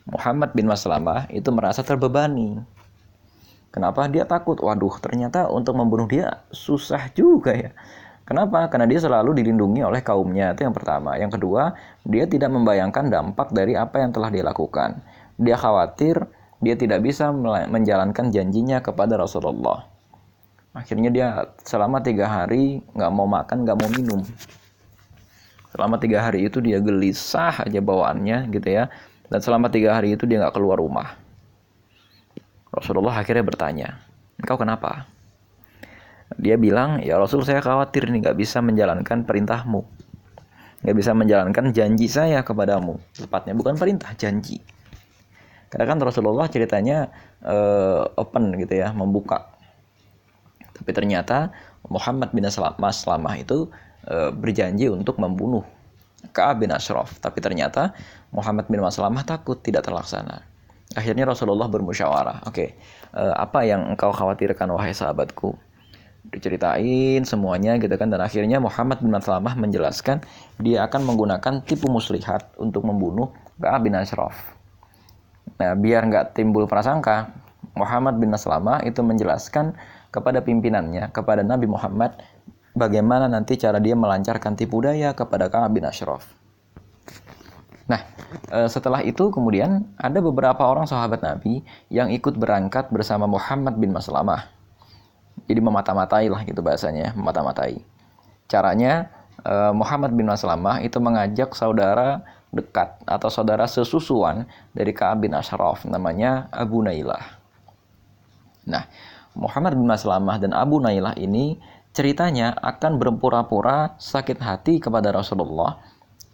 Muhammad 0.09 0.57
bin 0.57 0.65
Maslamah 0.65 1.29
itu 1.29 1.53
merasa 1.53 1.85
terbebani. 1.85 2.57
Kenapa 3.69 4.09
dia 4.09 4.25
takut? 4.25 4.57
Waduh, 4.57 4.97
ternyata 5.05 5.45
untuk 5.53 5.77
membunuh 5.77 6.09
dia 6.09 6.41
susah 6.49 7.13
juga 7.13 7.53
ya. 7.53 7.71
Kenapa? 8.25 8.69
Karena 8.69 8.85
dia 8.85 9.01
selalu 9.01 9.41
dilindungi 9.41 9.81
oleh 9.85 10.05
kaumnya. 10.05 10.53
Itu 10.53 10.69
yang 10.69 10.77
pertama. 10.77 11.17
Yang 11.17 11.41
kedua, 11.41 11.73
dia 12.05 12.29
tidak 12.29 12.53
membayangkan 12.53 13.09
dampak 13.09 13.53
dari 13.57 13.73
apa 13.73 14.05
yang 14.05 14.13
telah 14.13 14.29
dia 14.29 14.45
lakukan. 14.45 15.01
Dia 15.39 15.55
khawatir 15.55 16.27
dia 16.59 16.75
tidak 16.75 17.07
bisa 17.07 17.31
menjalankan 17.71 18.35
janjinya 18.35 18.83
kepada 18.83 19.15
Rasulullah. 19.15 19.87
Akhirnya 20.75 21.11
dia 21.11 21.29
selama 21.63 22.03
tiga 22.03 22.27
hari 22.27 22.83
nggak 22.95 23.13
mau 23.15 23.31
makan, 23.31 23.63
nggak 23.63 23.79
mau 23.79 23.91
minum. 23.95 24.21
Selama 25.71 25.97
tiga 26.03 26.27
hari 26.27 26.51
itu 26.51 26.59
dia 26.59 26.83
gelisah 26.83 27.63
aja 27.63 27.79
bawaannya 27.79 28.51
gitu 28.51 28.69
ya. 28.69 28.91
Dan 29.31 29.39
selama 29.39 29.71
tiga 29.71 29.95
hari 29.95 30.19
itu 30.19 30.27
dia 30.27 30.43
nggak 30.43 30.55
keluar 30.59 30.83
rumah. 30.83 31.15
Rasulullah 32.75 33.17
akhirnya 33.17 33.45
bertanya, 33.47 33.89
engkau 34.39 34.59
kenapa? 34.61 35.09
Dia 36.37 36.61
bilang, 36.61 37.01
ya 37.01 37.17
Rasul 37.17 37.41
saya 37.43 37.65
khawatir 37.65 38.07
nih 38.13 38.21
nggak 38.29 38.39
bisa 38.39 38.61
menjalankan 38.61 39.25
perintahmu. 39.25 39.81
Nggak 40.85 40.97
bisa 40.97 41.11
menjalankan 41.17 41.75
janji 41.75 42.07
saya 42.07 42.45
kepadamu. 42.45 43.01
Tepatnya 43.17 43.57
bukan 43.57 43.75
perintah, 43.81 44.13
janji. 44.15 44.61
Karena 45.69 45.85
kan 45.85 45.99
Rasulullah 46.01 46.49
ceritanya 46.49 47.13
uh, 47.45 48.09
open 48.17 48.57
gitu 48.57 48.81
ya, 48.81 48.93
membuka. 48.97 49.53
Tapi 50.73 50.91
ternyata 50.97 51.53
Muhammad 51.89 52.33
bin 52.33 52.47
Maslamah 52.81 53.35
itu 53.37 53.69
uh, 54.09 54.31
berjanji 54.33 54.89
untuk 54.89 55.21
membunuh 55.21 55.65
Ka'ab 56.33 56.65
bin 56.65 56.71
Ashraf. 56.75 57.21
Tapi 57.23 57.39
ternyata 57.39 57.95
Muhammad 58.35 58.67
bin 58.67 58.83
Maslamah 58.83 59.23
takut 59.23 59.61
tidak 59.61 59.87
terlaksana. 59.87 60.43
Akhirnya 60.97 61.29
Rasulullah 61.29 61.69
bermusyawarah. 61.69 62.49
Oke, 62.49 62.53
okay, 62.53 62.69
uh, 63.13 63.29
eh, 63.29 63.35
apa 63.37 63.61
yang 63.69 63.93
engkau 63.93 64.09
khawatirkan 64.11 64.73
wahai 64.73 64.97
sahabatku? 64.97 65.53
Diceritain 66.29 67.25
semuanya 67.25 67.81
gitu 67.81 67.93
kan 67.97 68.13
dan 68.13 68.21
akhirnya 68.21 68.61
Muhammad 68.61 69.01
bin 69.01 69.09
Maslamah 69.13 69.57
menjelaskan 69.57 70.21
dia 70.61 70.85
akan 70.85 71.09
menggunakan 71.09 71.65
tipu 71.65 71.89
muslihat 71.89 72.53
untuk 72.61 72.85
membunuh 72.85 73.33
Ka'ab 73.61 73.89
bin 73.89 73.97
Ashraf. 73.97 74.58
Nah, 75.57 75.73
biar 75.73 76.05
nggak 76.05 76.37
timbul 76.37 76.69
prasangka, 76.69 77.33
Muhammad 77.73 78.21
bin 78.21 78.29
Naslamah 78.29 78.85
itu 78.85 79.01
menjelaskan 79.01 79.73
kepada 80.13 80.45
pimpinannya, 80.45 81.09
kepada 81.15 81.41
Nabi 81.41 81.65
Muhammad, 81.71 82.19
bagaimana 82.75 83.31
nanti 83.31 83.57
cara 83.57 83.79
dia 83.79 83.97
melancarkan 83.97 84.59
tipu 84.59 84.83
daya 84.85 85.15
kepada 85.15 85.49
Ka'ab 85.49 85.73
bin 85.73 85.87
Ashraf. 85.87 86.27
Nah, 87.89 88.05
eh, 88.53 88.69
setelah 88.69 89.01
itu 89.01 89.33
kemudian 89.33 89.89
ada 89.97 90.21
beberapa 90.21 90.61
orang 90.69 90.85
sahabat 90.85 91.25
Nabi 91.25 91.65
yang 91.89 92.13
ikut 92.13 92.37
berangkat 92.37 92.93
bersama 92.93 93.25
Muhammad 93.25 93.81
bin 93.81 93.97
Maslamah. 93.97 94.53
Jadi 95.49 95.61
memata-matai 95.65 96.29
lah 96.29 96.45
gitu 96.45 96.61
bahasanya, 96.61 97.17
memata-matai. 97.17 97.81
Caranya 98.45 99.09
eh, 99.41 99.73
Muhammad 99.73 100.13
bin 100.13 100.29
Maslamah 100.29 100.85
itu 100.85 101.01
mengajak 101.01 101.57
saudara 101.57 102.21
dekat 102.49 102.97
atau 103.05 103.29
saudara 103.29 103.69
sesusuan 103.69 104.49
dari 104.73 104.97
Ka'ab 104.97 105.29
bin 105.29 105.37
Ashraf 105.37 105.85
namanya 105.85 106.49
Abu 106.49 106.81
Nailah. 106.81 107.37
Nah, 108.69 108.85
Muhammad 109.37 109.77
bin 109.77 109.85
Maslamah 109.85 110.41
dan 110.41 110.57
Abu 110.57 110.81
Nailah 110.81 111.17
ini 111.21 111.61
ceritanya 111.93 112.57
akan 112.61 112.97
berpura-pura 113.01 113.97
sakit 114.01 114.39
hati 114.41 114.81
kepada 114.81 115.13
Rasulullah 115.13 115.81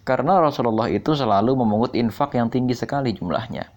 karena 0.04 0.36
Rasulullah 0.36 0.92
itu 0.92 1.16
selalu 1.16 1.56
memungut 1.56 1.92
infak 1.96 2.36
yang 2.36 2.52
tinggi 2.52 2.76
sekali 2.76 3.16
jumlahnya. 3.16 3.72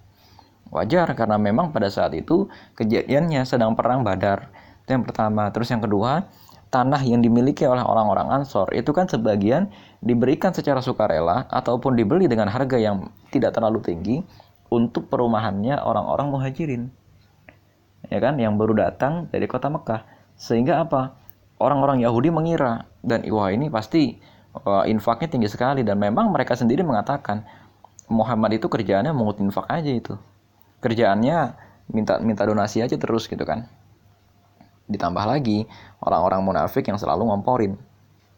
Wajar 0.68 1.08
karena 1.16 1.40
memang 1.40 1.72
pada 1.72 1.88
saat 1.88 2.12
itu 2.12 2.52
kejadiannya 2.76 3.48
sedang 3.48 3.72
perang 3.80 4.04
Badar. 4.04 4.52
Itu 4.84 5.00
yang 5.00 5.08
pertama. 5.08 5.48
Terus 5.56 5.72
yang 5.72 5.80
kedua, 5.80 6.28
tanah 6.68 7.00
yang 7.04 7.24
dimiliki 7.24 7.64
oleh 7.64 7.84
orang-orang 7.84 8.28
Ansor 8.32 8.72
itu 8.76 8.92
kan 8.92 9.08
sebagian 9.08 9.72
diberikan 10.04 10.52
secara 10.52 10.84
sukarela 10.84 11.48
ataupun 11.48 11.96
dibeli 11.96 12.28
dengan 12.28 12.52
harga 12.52 12.76
yang 12.76 13.08
tidak 13.32 13.56
terlalu 13.56 13.80
tinggi 13.80 14.18
untuk 14.68 15.08
perumahannya 15.08 15.80
orang-orang 15.80 16.28
muhajirin. 16.28 16.84
Ya 18.08 18.20
kan, 18.20 18.40
yang 18.40 18.56
baru 18.56 18.76
datang 18.76 19.28
dari 19.32 19.48
kota 19.48 19.72
Mekah. 19.72 20.04
Sehingga 20.38 20.84
apa? 20.84 21.18
Orang-orang 21.58 22.04
Yahudi 22.04 22.30
mengira 22.30 22.86
dan 23.02 23.26
wah 23.34 23.50
ini 23.50 23.72
pasti 23.74 24.22
uh, 24.54 24.86
infaknya 24.86 25.28
tinggi 25.34 25.50
sekali 25.50 25.82
dan 25.82 25.98
memang 25.98 26.30
mereka 26.30 26.54
sendiri 26.54 26.86
mengatakan 26.86 27.42
Muhammad 28.08 28.62
itu 28.62 28.70
kerjaannya 28.70 29.12
mengut 29.12 29.42
infak 29.42 29.66
aja 29.68 29.90
itu. 29.90 30.14
Kerjaannya 30.80 31.58
minta 31.90 32.22
minta 32.22 32.44
donasi 32.46 32.86
aja 32.86 32.94
terus 32.96 33.26
gitu 33.26 33.42
kan. 33.42 33.66
Ditambah 34.88 35.24
lagi 35.28 35.68
orang-orang 36.00 36.42
munafik 36.44 36.88
yang 36.88 36.96
selalu 36.96 37.28
ngomporin. 37.28 37.76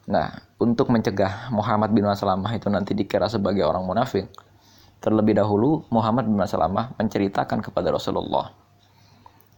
Nah, 0.10 0.42
untuk 0.58 0.90
mencegah 0.90 1.54
Muhammad 1.54 1.94
bin 1.94 2.02
Maslamah 2.04 2.50
itu 2.58 2.66
nanti 2.74 2.98
dikira 2.98 3.30
sebagai 3.30 3.62
orang 3.62 3.86
munafik, 3.86 4.26
terlebih 5.00 5.38
dahulu 5.38 5.86
Muhammad 5.94 6.26
bin 6.26 6.36
Maslamah 6.36 6.98
menceritakan 6.98 7.62
kepada 7.62 7.94
Rasulullah. 7.94 8.52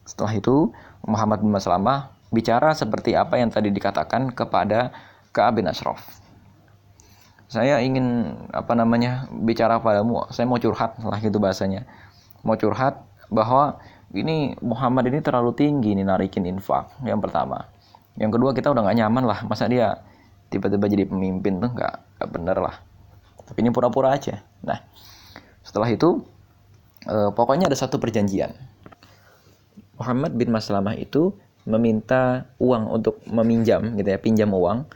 Setelah 0.04 0.36
itu, 0.36 0.70
Muhammad 1.08 1.40
bin 1.40 1.56
Maslamah 1.56 2.12
bicara 2.36 2.76
seperti 2.76 3.16
apa 3.16 3.40
yang 3.40 3.48
tadi 3.48 3.72
dikatakan 3.72 4.36
kepada 4.36 4.92
Ka'ab 5.32 5.64
bin 5.64 5.72
Ashraf. 5.72 6.04
Saya 7.52 7.84
ingin 7.84 8.36
apa 8.52 8.72
namanya 8.76 9.28
bicara 9.32 9.80
padamu, 9.84 10.24
saya 10.32 10.48
mau 10.48 10.60
curhat 10.60 11.00
lah 11.04 11.20
gitu 11.20 11.40
bahasanya. 11.40 11.84
Mau 12.48 12.56
curhat 12.56 13.04
bahwa 13.28 13.80
ini 14.12 14.60
Muhammad 14.60 15.08
ini 15.08 15.24
terlalu 15.24 15.56
tinggi 15.56 15.96
nih 15.96 16.04
narikin 16.04 16.44
infak 16.48 16.92
yang 17.08 17.24
pertama. 17.24 17.64
Yang 18.20 18.38
kedua 18.40 18.52
kita 18.52 18.68
udah 18.72 18.84
nggak 18.84 18.98
nyaman 19.00 19.24
lah. 19.24 19.40
Masa 19.48 19.72
dia 19.72 20.04
tiba-tiba 20.52 20.92
jadi 20.92 21.08
pemimpin 21.08 21.64
tuh 21.64 21.72
nggak 21.72 21.94
nggak 22.20 22.30
bener 22.30 22.58
lah. 22.60 22.76
Tapi 23.48 23.58
ini 23.64 23.72
pura-pura 23.72 24.12
aja. 24.12 24.44
Nah 24.68 24.80
setelah 25.64 25.88
itu 25.88 26.20
eh, 27.08 27.32
pokoknya 27.32 27.72
ada 27.72 27.78
satu 27.80 27.98
perjanjian. 27.98 28.52
Muhammad 29.96 30.36
bin 30.36 30.50
Maslamah 30.52 30.98
itu 30.98 31.32
meminta 31.64 32.50
uang 32.58 32.90
untuk 32.90 33.22
meminjam 33.30 33.94
gitu 33.96 34.10
ya 34.10 34.20
pinjam 34.20 34.50
uang 34.52 34.90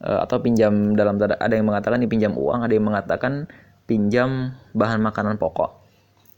eh, 0.00 0.18
atau 0.22 0.38
pinjam 0.40 0.94
dalam 0.96 1.18
ada 1.18 1.52
yang 1.52 1.66
mengatakan 1.66 2.00
ini 2.00 2.08
pinjam 2.08 2.32
uang 2.38 2.62
ada 2.64 2.72
yang 2.72 2.86
mengatakan 2.86 3.50
pinjam 3.90 4.54
bahan 4.72 5.02
makanan 5.02 5.36
pokok 5.36 5.81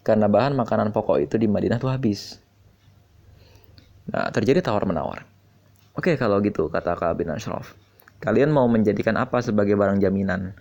karena 0.04 0.28
bahan 0.28 0.52
makanan 0.52 0.92
pokok 0.92 1.24
itu 1.24 1.40
di 1.40 1.48
Madinah 1.48 1.80
tuh 1.80 1.88
habis. 1.88 2.36
Nah, 4.12 4.28
terjadi 4.28 4.60
tawar-menawar. 4.60 5.24
Oke, 5.96 6.20
kalau 6.20 6.44
gitu, 6.44 6.68
kata 6.68 6.92
Ka'ab 6.92 7.24
bin 7.24 7.32
Ashraf. 7.32 7.72
Kalian 8.20 8.52
mau 8.52 8.68
menjadikan 8.68 9.16
apa 9.16 9.40
sebagai 9.40 9.72
barang 9.80 10.04
jaminan? 10.04 10.52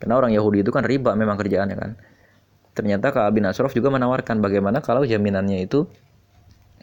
Karena 0.00 0.14
orang 0.16 0.32
Yahudi 0.32 0.64
itu 0.64 0.72
kan 0.72 0.88
riba 0.88 1.12
memang 1.12 1.36
kerjaannya 1.36 1.76
kan. 1.76 1.90
Ternyata 2.72 3.12
Ka'ab 3.12 3.36
bin 3.36 3.44
Ashraf 3.44 3.76
juga 3.76 3.92
menawarkan 3.92 4.40
bagaimana 4.40 4.80
kalau 4.80 5.04
jaminannya 5.04 5.60
itu 5.60 5.84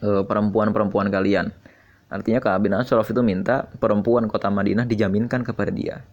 eh, 0.05 0.21
perempuan-perempuan 0.29 1.09
kalian. 1.09 1.49
Artinya 2.13 2.37
Ka'ab 2.37 2.69
bin 2.69 2.77
Ashraf 2.77 3.09
itu 3.09 3.25
minta 3.25 3.65
perempuan 3.81 4.29
kota 4.29 4.53
Madinah 4.53 4.85
dijaminkan 4.85 5.41
kepada 5.41 5.73
dia 5.73 6.05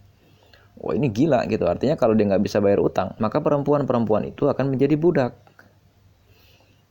wah 0.81 0.97
ini 0.97 1.13
gila 1.13 1.45
gitu 1.45 1.69
artinya 1.69 1.95
kalau 1.95 2.17
dia 2.17 2.25
nggak 2.25 2.41
bisa 2.41 2.59
bayar 2.59 2.81
utang 2.81 3.13
maka 3.21 3.39
perempuan-perempuan 3.45 4.33
itu 4.33 4.49
akan 4.49 4.73
menjadi 4.73 4.97
budak 4.97 5.37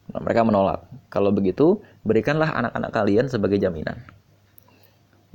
Nah, 0.09 0.21
mereka 0.21 0.41
menolak. 0.41 0.89
Kalau 1.13 1.29
begitu, 1.29 1.81
berikanlah 2.01 2.49
anak-anak 2.49 2.91
kalian 2.93 3.25
sebagai 3.29 3.61
jaminan. 3.61 4.01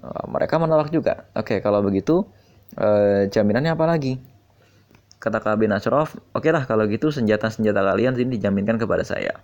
Uh, 0.03 0.27
mereka 0.29 0.59
menolak 0.59 0.91
juga. 0.91 1.31
Oke, 1.33 1.57
okay, 1.57 1.59
kalau 1.63 1.81
begitu, 1.81 2.27
uh, 2.79 3.27
jaminannya 3.31 3.75
apa 3.75 3.87
lagi? 3.87 4.19
Kata 5.23 5.41
Kabin 5.41 5.73
Ashraf, 5.73 6.21
oke 6.37 6.45
okay 6.45 6.51
lah 6.53 6.69
kalau 6.69 6.85
gitu 6.85 7.09
senjata-senjata 7.09 7.81
kalian 7.81 8.13
ini 8.21 8.37
dijaminkan 8.37 8.77
kepada 8.77 9.01
saya. 9.07 9.41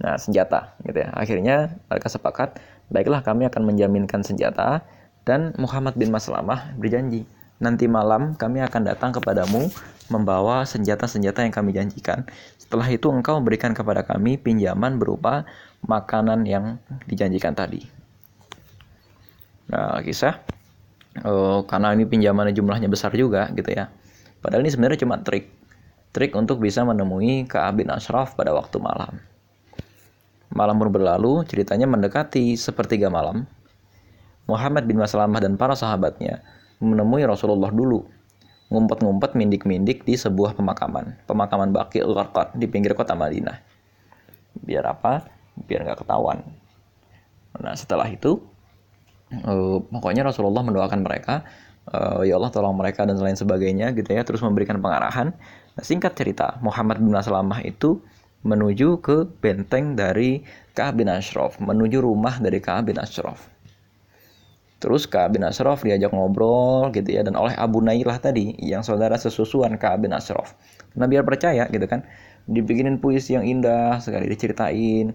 Nah, 0.00 0.16
senjata, 0.16 0.72
gitu 0.88 1.04
ya. 1.04 1.12
Akhirnya 1.12 1.76
mereka 1.92 2.08
sepakat, 2.08 2.56
baiklah 2.88 3.20
kami 3.20 3.44
akan 3.44 3.68
menjaminkan 3.68 4.24
senjata 4.24 4.80
dan 5.28 5.52
Muhammad 5.60 6.00
bin 6.00 6.08
Maslamah 6.08 6.72
berjanji, 6.80 7.28
nanti 7.60 7.84
malam 7.84 8.32
kami 8.40 8.64
akan 8.64 8.88
datang 8.88 9.12
kepadamu 9.12 9.68
membawa 10.10 10.66
senjata-senjata 10.66 11.46
yang 11.46 11.54
kami 11.54 11.70
janjikan. 11.72 12.26
Setelah 12.58 12.86
itu 12.90 13.08
engkau 13.08 13.38
memberikan 13.38 13.72
kepada 13.72 14.02
kami 14.02 14.36
pinjaman 14.36 14.98
berupa 14.98 15.46
makanan 15.86 16.44
yang 16.44 16.76
dijanjikan 17.06 17.54
tadi. 17.54 17.86
Nah, 19.70 20.02
kisah 20.02 20.42
oh, 21.22 21.62
karena 21.64 21.94
ini 21.94 22.04
pinjamannya 22.04 22.52
jumlahnya 22.52 22.90
besar 22.90 23.14
juga 23.14 23.48
gitu 23.54 23.70
ya. 23.70 23.88
Padahal 24.42 24.66
ini 24.66 24.70
sebenarnya 24.74 25.06
cuma 25.06 25.22
trik. 25.22 25.46
Trik 26.10 26.34
untuk 26.34 26.58
bisa 26.58 26.82
menemui 26.82 27.46
Ka'ab 27.46 27.78
bin 27.78 27.88
Ashraf 27.88 28.34
pada 28.34 28.50
waktu 28.50 28.82
malam. 28.82 29.22
Malam 30.50 30.82
pun 30.82 30.90
berlalu, 30.90 31.46
ceritanya 31.46 31.86
mendekati 31.86 32.58
sepertiga 32.58 33.06
malam. 33.06 33.46
Muhammad 34.50 34.90
bin 34.90 34.98
Maslamah 34.98 35.38
dan 35.38 35.54
para 35.54 35.78
sahabatnya 35.78 36.42
menemui 36.82 37.22
Rasulullah 37.22 37.70
dulu 37.70 38.02
ngumpet-ngumpet 38.70 39.34
mindik-mindik 39.34 40.06
di 40.06 40.14
sebuah 40.14 40.54
pemakaman. 40.54 41.18
Pemakaman 41.26 41.74
Baqi 41.74 42.00
Gharqad 42.06 42.54
di 42.54 42.70
pinggir 42.70 42.94
kota 42.94 43.18
Madinah. 43.18 43.58
Biar 44.62 44.86
apa? 44.86 45.26
Biar 45.58 45.82
nggak 45.82 46.06
ketahuan. 46.06 46.46
Nah 47.58 47.74
setelah 47.74 48.06
itu, 48.06 48.38
uh, 49.42 49.82
pokoknya 49.82 50.22
Rasulullah 50.22 50.62
mendoakan 50.62 51.02
mereka, 51.02 51.42
uh, 51.90 52.22
ya 52.22 52.38
Allah 52.38 52.54
tolong 52.54 52.78
mereka 52.78 53.02
dan 53.02 53.18
lain 53.18 53.34
sebagainya 53.34 53.90
gitu 53.98 54.14
ya, 54.14 54.22
terus 54.22 54.38
memberikan 54.40 54.78
pengarahan. 54.78 55.34
Nah, 55.74 55.82
singkat 55.82 56.14
cerita, 56.14 56.62
Muhammad 56.62 57.02
bin 57.02 57.10
Maslamah 57.10 57.62
itu 57.66 57.98
menuju 58.46 59.02
ke 59.04 59.28
benteng 59.42 59.98
dari 59.98 60.46
Ka'ab 60.72 61.02
bin 61.02 61.12
Ashraf, 61.12 61.60
menuju 61.60 62.00
rumah 62.00 62.40
dari 62.40 62.62
Ka'ab 62.62 62.88
bin 62.88 62.96
Ashraf. 62.96 63.49
Terus 64.80 65.04
Ka'ab 65.04 65.36
bin 65.36 65.44
Ashraf 65.44 65.84
diajak 65.84 66.08
ngobrol 66.16 66.88
gitu 66.96 67.12
ya 67.12 67.20
dan 67.20 67.36
oleh 67.36 67.52
Abu 67.52 67.84
Nailah 67.84 68.16
tadi 68.16 68.56
yang 68.56 68.80
saudara 68.80 69.20
sesusuan 69.20 69.76
Ka'ab 69.76 70.08
bin 70.08 70.16
Ashraf. 70.16 70.56
Nah 70.96 71.04
biar 71.04 71.20
percaya 71.20 71.68
gitu 71.68 71.84
kan, 71.84 72.08
dibikinin 72.48 72.96
puisi 72.96 73.36
yang 73.36 73.44
indah 73.44 74.00
sekali 74.00 74.24
diceritain. 74.32 75.12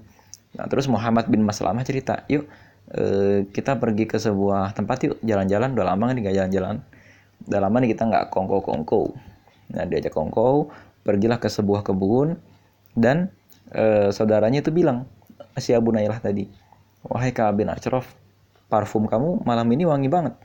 Nah 0.54 0.65
terus 0.69 0.86
Muhammad 0.86 1.25
bin 1.34 1.41
Maslamah 1.41 1.82
cerita, 1.82 2.21
yuk 2.30 2.45
eh, 2.93 3.49
kita 3.49 3.82
pergi 3.82 4.06
ke 4.06 4.21
sebuah 4.21 4.78
tempat 4.78 4.97
yuk 5.10 5.17
jalan-jalan. 5.25 5.73
Udah 5.73 5.86
lama 5.89 6.13
nih 6.13 6.30
nggak 6.30 6.36
jalan-jalan. 6.45 6.75
Udah 7.49 7.60
lama 7.65 7.75
nih 7.82 7.89
kita 7.97 8.04
nggak 8.06 8.25
kongko-kongko. 8.30 9.17
Nah 9.73 9.84
diajak 9.89 10.13
kongko, 10.13 10.69
pergilah 11.01 11.41
ke 11.41 11.49
sebuah 11.49 11.82
kebun 11.82 12.38
dan 12.93 13.34
eh, 13.73 14.13
saudaranya 14.13 14.62
itu 14.62 14.69
bilang 14.69 15.10
si 15.58 15.73
Abu 15.73 15.89
Nailah 15.89 16.21
tadi, 16.21 16.45
wahai 17.01 17.34
Ka'ab 17.34 17.63
bin 17.63 17.71
Ashraf, 17.71 18.06
parfum 18.76 19.08
kamu 19.08 19.48
malam 19.48 19.72
ini 19.72 19.88
wangi 19.88 20.12
banget. 20.12 20.36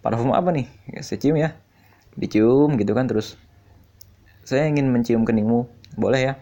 Parfum 0.00 0.32
apa 0.32 0.48
nih? 0.48 0.64
Ya, 0.88 1.04
saya 1.04 1.20
cium 1.20 1.36
ya. 1.36 1.52
Dicium 2.16 2.80
gitu 2.80 2.96
kan 2.96 3.04
terus. 3.04 3.36
Saya 4.48 4.64
ingin 4.64 4.88
mencium 4.88 5.28
keningmu. 5.28 5.68
Boleh 6.00 6.20
ya? 6.24 6.34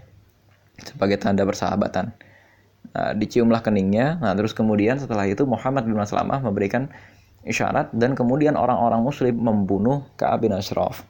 Sebagai 0.78 1.18
tanda 1.18 1.42
persahabatan. 1.42 2.14
Nah, 2.94 3.12
diciumlah 3.18 3.66
keningnya. 3.66 4.22
Nah 4.22 4.38
terus 4.38 4.54
kemudian 4.54 5.02
setelah 5.02 5.26
itu 5.26 5.42
Muhammad 5.42 5.90
bin 5.90 5.98
Maslamah 5.98 6.38
memberikan 6.38 6.86
isyarat 7.42 7.90
dan 7.98 8.14
kemudian 8.14 8.54
orang-orang 8.54 9.02
muslim 9.02 9.34
membunuh 9.34 10.06
Ka'ab 10.14 10.46
bin 10.46 10.54
Ashraf. 10.54 11.02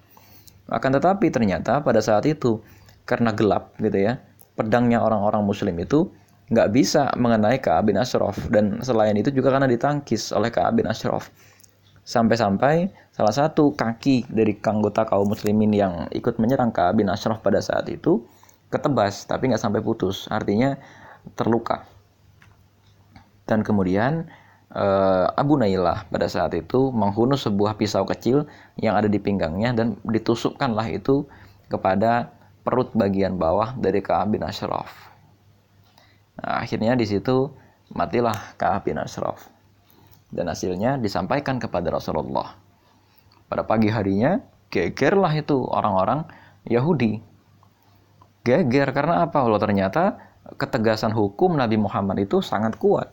Akan 0.72 0.96
tetapi 0.96 1.28
ternyata 1.28 1.84
pada 1.84 2.00
saat 2.00 2.24
itu 2.24 2.64
karena 3.08 3.32
gelap 3.32 3.76
gitu 3.80 3.96
ya 3.96 4.20
pedangnya 4.52 5.00
orang-orang 5.00 5.46
muslim 5.46 5.78
itu 5.78 6.10
nggak 6.48 6.68
bisa 6.72 7.12
mengenai 7.16 7.60
Ka'ab 7.60 7.92
bin 7.92 8.00
Ashraf 8.00 8.36
dan 8.48 8.80
selain 8.80 9.16
itu 9.16 9.28
juga 9.28 9.52
karena 9.52 9.68
ditangkis 9.68 10.32
oleh 10.32 10.48
Ka'ab 10.48 10.80
bin 10.80 10.88
Ashraf 10.88 11.28
Sampai-sampai 12.08 12.88
salah 13.12 13.36
satu 13.36 13.76
kaki 13.76 14.32
dari 14.32 14.56
anggota 14.64 15.04
kaum 15.04 15.28
muslimin 15.28 15.76
yang 15.76 16.08
ikut 16.08 16.40
menyerang 16.40 16.72
Ka'ab 16.72 17.04
bin 17.04 17.12
Ashraf 17.12 17.44
pada 17.44 17.60
saat 17.60 17.84
itu 17.92 18.24
ketebas 18.72 19.28
tapi 19.28 19.52
nggak 19.52 19.60
sampai 19.60 19.84
putus. 19.84 20.24
Artinya 20.32 20.80
terluka. 21.36 21.84
Dan 23.44 23.60
kemudian 23.60 24.24
eh, 24.72 25.26
Abu 25.36 25.60
Nailah 25.60 26.08
pada 26.08 26.32
saat 26.32 26.56
itu 26.56 26.88
menghunus 26.96 27.44
sebuah 27.44 27.76
pisau 27.76 28.08
kecil 28.08 28.48
yang 28.80 28.96
ada 28.96 29.12
di 29.12 29.20
pinggangnya 29.20 29.76
dan 29.76 30.00
ditusukkanlah 30.08 30.88
itu 30.88 31.28
kepada 31.68 32.32
perut 32.64 32.88
bagian 32.96 33.36
bawah 33.36 33.76
dari 33.76 34.00
Ka'ab 34.00 34.32
bin 34.32 34.48
Ashraf. 34.48 35.12
Nah, 36.38 36.62
akhirnya 36.62 36.94
di 36.94 37.06
situ 37.06 37.50
matilah 37.94 38.54
Ka'ab 38.54 38.86
bin 38.86 39.00
Ashraf 39.00 39.50
dan 40.30 40.46
hasilnya 40.52 41.00
disampaikan 41.00 41.56
kepada 41.56 41.88
Rasulullah. 41.88 42.54
Pada 43.48 43.64
pagi 43.64 43.88
harinya, 43.88 44.36
gegerlah 44.68 45.32
itu 45.32 45.56
orang-orang 45.64 46.28
Yahudi. 46.68 47.24
Geger 48.44 48.92
karena 48.92 49.24
apa? 49.24 49.40
Allah 49.40 49.60
ternyata 49.60 50.04
ketegasan 50.56 51.12
hukum 51.12 51.56
Nabi 51.56 51.76
Muhammad 51.80 52.20
itu 52.20 52.40
sangat 52.44 52.76
kuat. 52.76 53.12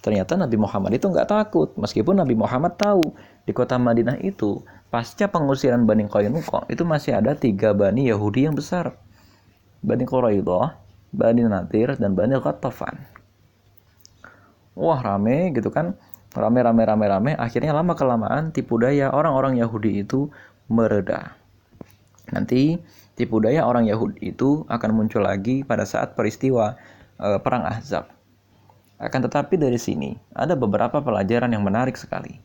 Ternyata 0.00 0.38
Nabi 0.38 0.56
Muhammad 0.56 0.96
itu 0.96 1.12
nggak 1.12 1.28
takut, 1.28 1.76
meskipun 1.76 2.18
Nabi 2.18 2.32
Muhammad 2.32 2.80
tahu 2.80 3.04
di 3.44 3.52
kota 3.52 3.76
Madinah 3.76 4.16
itu 4.24 4.64
pasca 4.88 5.28
pengusiran 5.28 5.84
Bani 5.84 6.08
Qainuqa 6.08 6.66
itu 6.72 6.82
masih 6.88 7.20
ada 7.20 7.36
tiga 7.36 7.76
Bani 7.76 8.08
Yahudi 8.08 8.48
yang 8.48 8.56
besar. 8.56 8.96
Bani 9.84 10.08
Quraidah, 10.08 10.80
Bani 11.10 11.42
Nadir, 11.46 11.98
dan 11.98 12.14
Bani 12.14 12.38
Ghattafan. 12.38 12.96
Wah 14.78 15.00
rame 15.02 15.50
gitu 15.52 15.68
kan. 15.68 15.98
Rame 16.30 16.62
rame 16.62 16.82
rame 16.86 17.06
rame. 17.10 17.32
Akhirnya 17.34 17.74
lama 17.74 17.98
kelamaan 17.98 18.54
tipu 18.54 18.78
daya 18.78 19.10
orang-orang 19.10 19.58
Yahudi 19.58 20.06
itu 20.06 20.30
mereda. 20.70 21.34
Nanti 22.30 22.78
tipu 23.18 23.42
daya 23.42 23.66
orang 23.66 23.90
Yahudi 23.90 24.30
itu 24.30 24.62
akan 24.70 24.90
muncul 24.94 25.26
lagi 25.26 25.66
pada 25.66 25.82
saat 25.82 26.14
peristiwa 26.14 26.78
e, 27.18 27.42
perang 27.42 27.66
Ahzab. 27.66 28.06
Akan 29.02 29.26
tetapi 29.26 29.58
dari 29.58 29.76
sini 29.76 30.14
ada 30.30 30.54
beberapa 30.54 31.02
pelajaran 31.02 31.50
yang 31.50 31.66
menarik 31.66 31.98
sekali. 31.98 32.38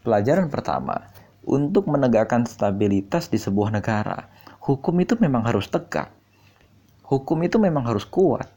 Pelajaran 0.00 0.48
pertama 0.48 1.12
untuk 1.44 1.84
menegakkan 1.92 2.48
stabilitas 2.48 3.28
di 3.28 3.36
sebuah 3.36 3.68
negara 3.76 4.32
hukum 4.64 4.96
itu 5.00 5.16
memang 5.20 5.44
harus 5.48 5.68
tegak 5.68 6.17
hukum 7.08 7.40
itu 7.42 7.56
memang 7.56 7.88
harus 7.88 8.04
kuat 8.04 8.52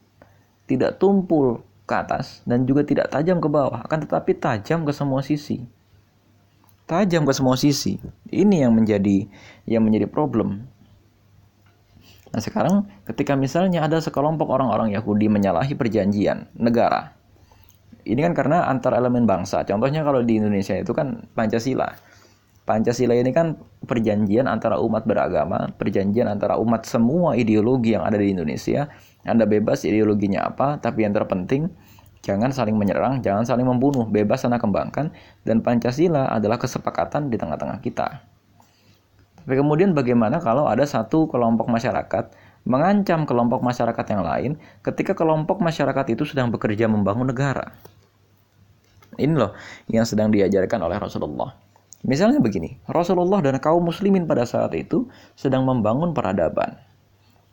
tidak 0.71 0.99
tumpul 1.03 1.63
ke 1.83 1.93
atas 1.99 2.39
dan 2.47 2.63
juga 2.63 2.87
tidak 2.87 3.11
tajam 3.11 3.43
ke 3.43 3.51
bawah, 3.51 3.83
akan 3.83 4.07
tetapi 4.07 4.39
tajam 4.39 4.87
ke 4.87 4.95
semua 4.95 5.19
sisi. 5.19 5.67
Tajam 6.87 7.27
ke 7.27 7.33
semua 7.35 7.59
sisi. 7.59 7.99
Ini 8.31 8.67
yang 8.67 8.71
menjadi 8.71 9.27
yang 9.67 9.83
menjadi 9.83 10.07
problem. 10.07 10.63
Nah, 12.31 12.39
sekarang 12.39 12.87
ketika 13.03 13.35
misalnya 13.35 13.83
ada 13.83 13.99
sekelompok 13.99 14.47
orang-orang 14.47 14.95
Yahudi 14.95 15.27
menyalahi 15.27 15.75
perjanjian 15.75 16.47
negara. 16.55 17.11
Ini 18.07 18.31
kan 18.31 18.33
karena 18.33 18.71
antar 18.71 18.95
elemen 18.95 19.27
bangsa. 19.27 19.67
Contohnya 19.67 20.01
kalau 20.07 20.23
di 20.23 20.39
Indonesia 20.39 20.73
itu 20.79 20.95
kan 20.95 21.27
Pancasila. 21.35 21.91
Pancasila 22.61 23.17
ini 23.17 23.33
kan 23.33 23.57
perjanjian 23.83 24.45
antara 24.45 24.77
umat 24.77 25.03
beragama, 25.09 25.73
perjanjian 25.75 26.29
antara 26.29 26.61
umat 26.61 26.85
semua 26.85 27.33
ideologi 27.33 27.97
yang 27.97 28.05
ada 28.05 28.21
di 28.21 28.31
Indonesia 28.31 28.85
anda 29.21 29.45
bebas 29.45 29.85
ideologinya 29.85 30.49
apa, 30.49 30.81
tapi 30.81 31.05
yang 31.05 31.13
terpenting 31.13 31.69
jangan 32.25 32.49
saling 32.49 32.73
menyerang, 32.73 33.21
jangan 33.21 33.45
saling 33.45 33.65
membunuh, 33.65 34.05
bebas 34.09 34.45
Anda 34.45 34.57
kembangkan 34.57 35.13
dan 35.45 35.61
Pancasila 35.61 36.29
adalah 36.33 36.57
kesepakatan 36.57 37.29
di 37.29 37.37
tengah-tengah 37.37 37.81
kita. 37.85 38.25
Tapi 39.41 39.55
kemudian 39.57 39.97
bagaimana 39.97 40.37
kalau 40.37 40.69
ada 40.69 40.85
satu 40.85 41.25
kelompok 41.25 41.65
masyarakat 41.69 42.33
mengancam 42.61 43.25
kelompok 43.25 43.65
masyarakat 43.65 44.05
yang 44.13 44.21
lain 44.21 44.51
ketika 44.85 45.17
kelompok 45.17 45.57
masyarakat 45.65 46.13
itu 46.13 46.29
sedang 46.29 46.53
bekerja 46.53 46.85
membangun 46.85 47.29
negara? 47.29 47.73
Ini 49.17 49.33
loh 49.33 49.53
yang 49.89 50.05
sedang 50.05 50.29
diajarkan 50.29 50.81
oleh 50.81 50.97
Rasulullah. 50.97 51.70
Misalnya 52.01 52.41
begini, 52.41 52.81
Rasulullah 52.89 53.45
dan 53.45 53.61
kaum 53.61 53.85
muslimin 53.85 54.25
pada 54.25 54.45
saat 54.45 54.73
itu 54.73 55.05
sedang 55.37 55.65
membangun 55.69 56.17
peradaban 56.17 56.81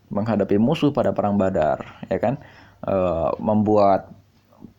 menghadapi 0.08 0.56
musuh 0.56 0.90
pada 0.92 1.12
perang 1.12 1.36
Badar, 1.36 1.84
ya 2.08 2.18
kan? 2.20 2.40
E, 2.80 2.94
membuat 3.40 4.12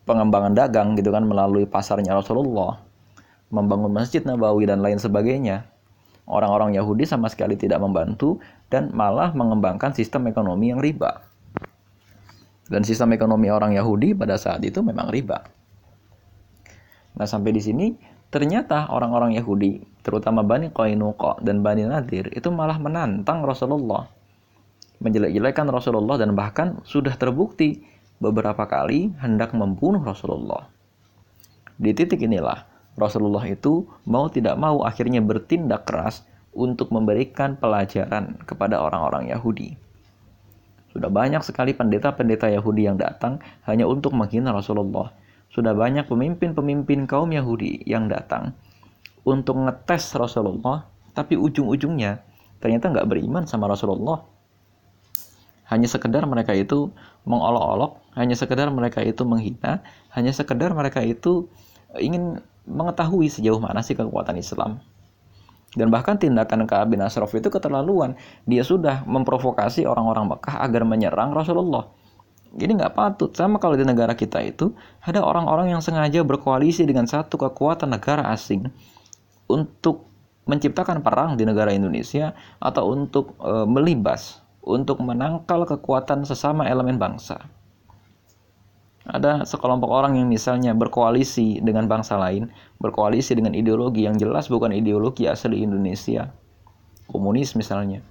pengembangan 0.04 0.52
dagang 0.54 0.98
gitu 0.98 1.14
kan 1.14 1.22
melalui 1.22 1.64
pasarnya 1.70 2.18
Rasulullah, 2.18 2.82
membangun 3.50 3.94
Masjid 3.94 4.22
Nabawi 4.22 4.66
dan 4.66 4.82
lain 4.82 4.98
sebagainya. 4.98 5.66
Orang-orang 6.30 6.78
Yahudi 6.78 7.10
sama 7.10 7.26
sekali 7.26 7.58
tidak 7.58 7.82
membantu 7.82 8.38
dan 8.70 8.94
malah 8.94 9.34
mengembangkan 9.34 9.90
sistem 9.90 10.30
ekonomi 10.30 10.70
yang 10.70 10.78
riba. 10.78 11.26
Dan 12.70 12.86
sistem 12.86 13.10
ekonomi 13.18 13.50
orang 13.50 13.74
Yahudi 13.74 14.14
pada 14.14 14.38
saat 14.38 14.62
itu 14.62 14.78
memang 14.78 15.10
riba. 15.10 15.42
Nah, 17.18 17.26
sampai 17.26 17.50
di 17.50 17.58
sini 17.58 17.86
ternyata 18.30 18.88
orang-orang 18.88 19.34
Yahudi, 19.36 19.82
terutama 20.06 20.46
Bani 20.46 20.70
Qainuqa 20.70 21.42
dan 21.44 21.60
Bani 21.60 21.84
Nadir 21.84 22.30
itu 22.32 22.48
malah 22.48 22.78
menantang 22.78 23.42
Rasulullah 23.42 24.08
menjelek-jelekan 25.00 25.66
Rasulullah 25.72 26.20
dan 26.20 26.36
bahkan 26.36 26.78
sudah 26.84 27.16
terbukti 27.16 27.82
beberapa 28.20 28.68
kali 28.68 29.10
hendak 29.18 29.56
membunuh 29.56 30.04
Rasulullah. 30.04 30.68
Di 31.80 31.96
titik 31.96 32.20
inilah 32.20 32.68
Rasulullah 33.00 33.48
itu 33.48 33.88
mau 34.04 34.28
tidak 34.28 34.60
mau 34.60 34.84
akhirnya 34.84 35.24
bertindak 35.24 35.88
keras 35.88 36.20
untuk 36.52 36.92
memberikan 36.92 37.56
pelajaran 37.56 38.36
kepada 38.44 38.84
orang-orang 38.84 39.32
Yahudi. 39.32 39.72
Sudah 40.92 41.08
banyak 41.08 41.40
sekali 41.40 41.72
pendeta-pendeta 41.72 42.52
Yahudi 42.52 42.84
yang 42.84 43.00
datang 43.00 43.40
hanya 43.64 43.88
untuk 43.88 44.12
menghina 44.12 44.52
Rasulullah. 44.52 45.16
Sudah 45.50 45.74
banyak 45.74 46.06
pemimpin-pemimpin 46.06 47.10
kaum 47.10 47.34
Yahudi 47.34 47.82
yang 47.86 48.06
datang 48.06 48.54
untuk 49.26 49.58
ngetes 49.58 50.14
Rasulullah, 50.14 50.86
tapi 51.12 51.34
ujung-ujungnya 51.34 52.22
ternyata 52.62 52.92
nggak 52.92 53.08
beriman 53.08 53.44
sama 53.50 53.66
Rasulullah 53.66 54.22
hanya 55.70 55.86
sekedar 55.86 56.26
mereka 56.26 56.50
itu 56.50 56.90
mengolok-olok, 57.22 58.02
hanya 58.18 58.34
sekedar 58.34 58.66
mereka 58.74 59.06
itu 59.06 59.22
menghina, 59.22 59.86
hanya 60.10 60.34
sekedar 60.34 60.74
mereka 60.74 60.98
itu 60.98 61.46
ingin 61.94 62.42
mengetahui 62.66 63.30
sejauh 63.30 63.62
mana 63.62 63.78
sih 63.78 63.94
kekuatan 63.94 64.34
Islam. 64.34 64.82
Dan 65.70 65.94
bahkan 65.94 66.18
tindakan 66.18 66.66
Ka'ab 66.66 66.90
bin 66.90 66.98
Ashraf 66.98 67.30
itu 67.38 67.46
keterlaluan. 67.46 68.18
Dia 68.42 68.66
sudah 68.66 69.06
memprovokasi 69.06 69.86
orang-orang 69.86 70.34
Mekah 70.34 70.58
agar 70.58 70.82
menyerang 70.82 71.30
Rasulullah. 71.30 71.86
Ini 72.50 72.72
nggak 72.74 72.94
patut. 72.98 73.30
Sama 73.30 73.62
kalau 73.62 73.78
di 73.78 73.86
negara 73.86 74.18
kita 74.18 74.42
itu 74.42 74.74
ada 75.06 75.22
orang-orang 75.22 75.70
yang 75.70 75.82
sengaja 75.82 76.26
berkoalisi 76.26 76.82
dengan 76.82 77.06
satu 77.06 77.38
kekuatan 77.38 77.94
negara 77.94 78.26
asing 78.34 78.66
untuk 79.46 80.10
menciptakan 80.50 81.06
perang 81.06 81.38
di 81.38 81.46
negara 81.46 81.70
Indonesia 81.70 82.34
atau 82.58 82.90
untuk 82.90 83.38
e, 83.38 83.52
melibas 83.70 84.42
untuk 84.66 84.98
menangkal 84.98 85.62
kekuatan 85.62 86.26
sesama 86.26 86.66
elemen 86.66 86.98
bangsa. 86.98 87.38
Ada 89.06 89.48
sekelompok 89.48 89.88
orang 89.90 90.18
yang 90.18 90.28
misalnya 90.28 90.76
berkoalisi 90.76 91.62
dengan 91.64 91.86
bangsa 91.86 92.20
lain, 92.20 92.50
berkoalisi 92.82 93.32
dengan 93.32 93.56
ideologi 93.56 94.04
yang 94.04 94.18
jelas 94.20 94.52
bukan 94.52 94.74
ideologi 94.74 95.24
asli 95.24 95.64
Indonesia, 95.64 96.30
komunis 97.08 97.56
misalnya. 97.56 98.04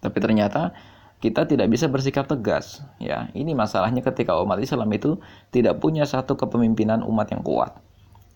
Tapi 0.00 0.16
ternyata 0.22 0.72
kita 1.20 1.44
tidak 1.44 1.68
bisa 1.68 1.84
bersikap 1.86 2.24
tegas. 2.24 2.80
Ya, 2.96 3.28
ini 3.36 3.52
masalahnya 3.52 4.00
ketika 4.00 4.40
umat 4.40 4.56
Islam 4.56 4.88
itu 4.96 5.20
tidak 5.52 5.76
punya 5.78 6.08
satu 6.08 6.34
kepemimpinan 6.34 7.04
umat 7.04 7.28
yang 7.28 7.44
kuat. 7.44 7.76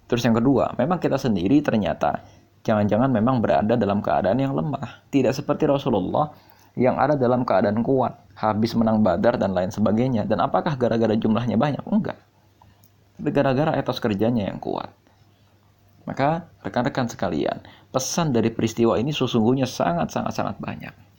Terus 0.05 0.21
yang 0.21 0.37
kedua, 0.37 0.77
memang 0.77 1.01
kita 1.01 1.17
sendiri 1.17 1.65
ternyata 1.65 2.21
jangan-jangan 2.61 3.09
memang 3.09 3.41
berada 3.41 3.73
dalam 3.75 4.05
keadaan 4.05 4.37
yang 4.37 4.53
lemah. 4.53 5.09
Tidak 5.09 5.33
seperti 5.33 5.65
Rasulullah 5.65 6.29
yang 6.77 7.01
ada 7.01 7.17
dalam 7.17 7.49
keadaan 7.49 7.81
kuat, 7.81 8.37
habis 8.37 8.77
menang 8.77 9.01
badar 9.01 9.41
dan 9.41 9.57
lain 9.57 9.73
sebagainya. 9.73 10.29
Dan 10.29 10.45
apakah 10.45 10.77
gara-gara 10.77 11.17
jumlahnya 11.17 11.57
banyak? 11.57 11.85
Enggak. 11.89 12.21
Gara-gara 13.17 13.73
etos 13.81 13.97
kerjanya 13.97 14.53
yang 14.53 14.61
kuat. 14.61 14.93
Maka 16.05 16.53
rekan-rekan 16.61 17.09
sekalian, 17.09 17.65
pesan 17.89 18.37
dari 18.37 18.53
peristiwa 18.53 19.01
ini 19.01 19.09
sesungguhnya 19.09 19.65
sangat-sangat-sangat 19.65 20.61
banyak. 20.61 21.14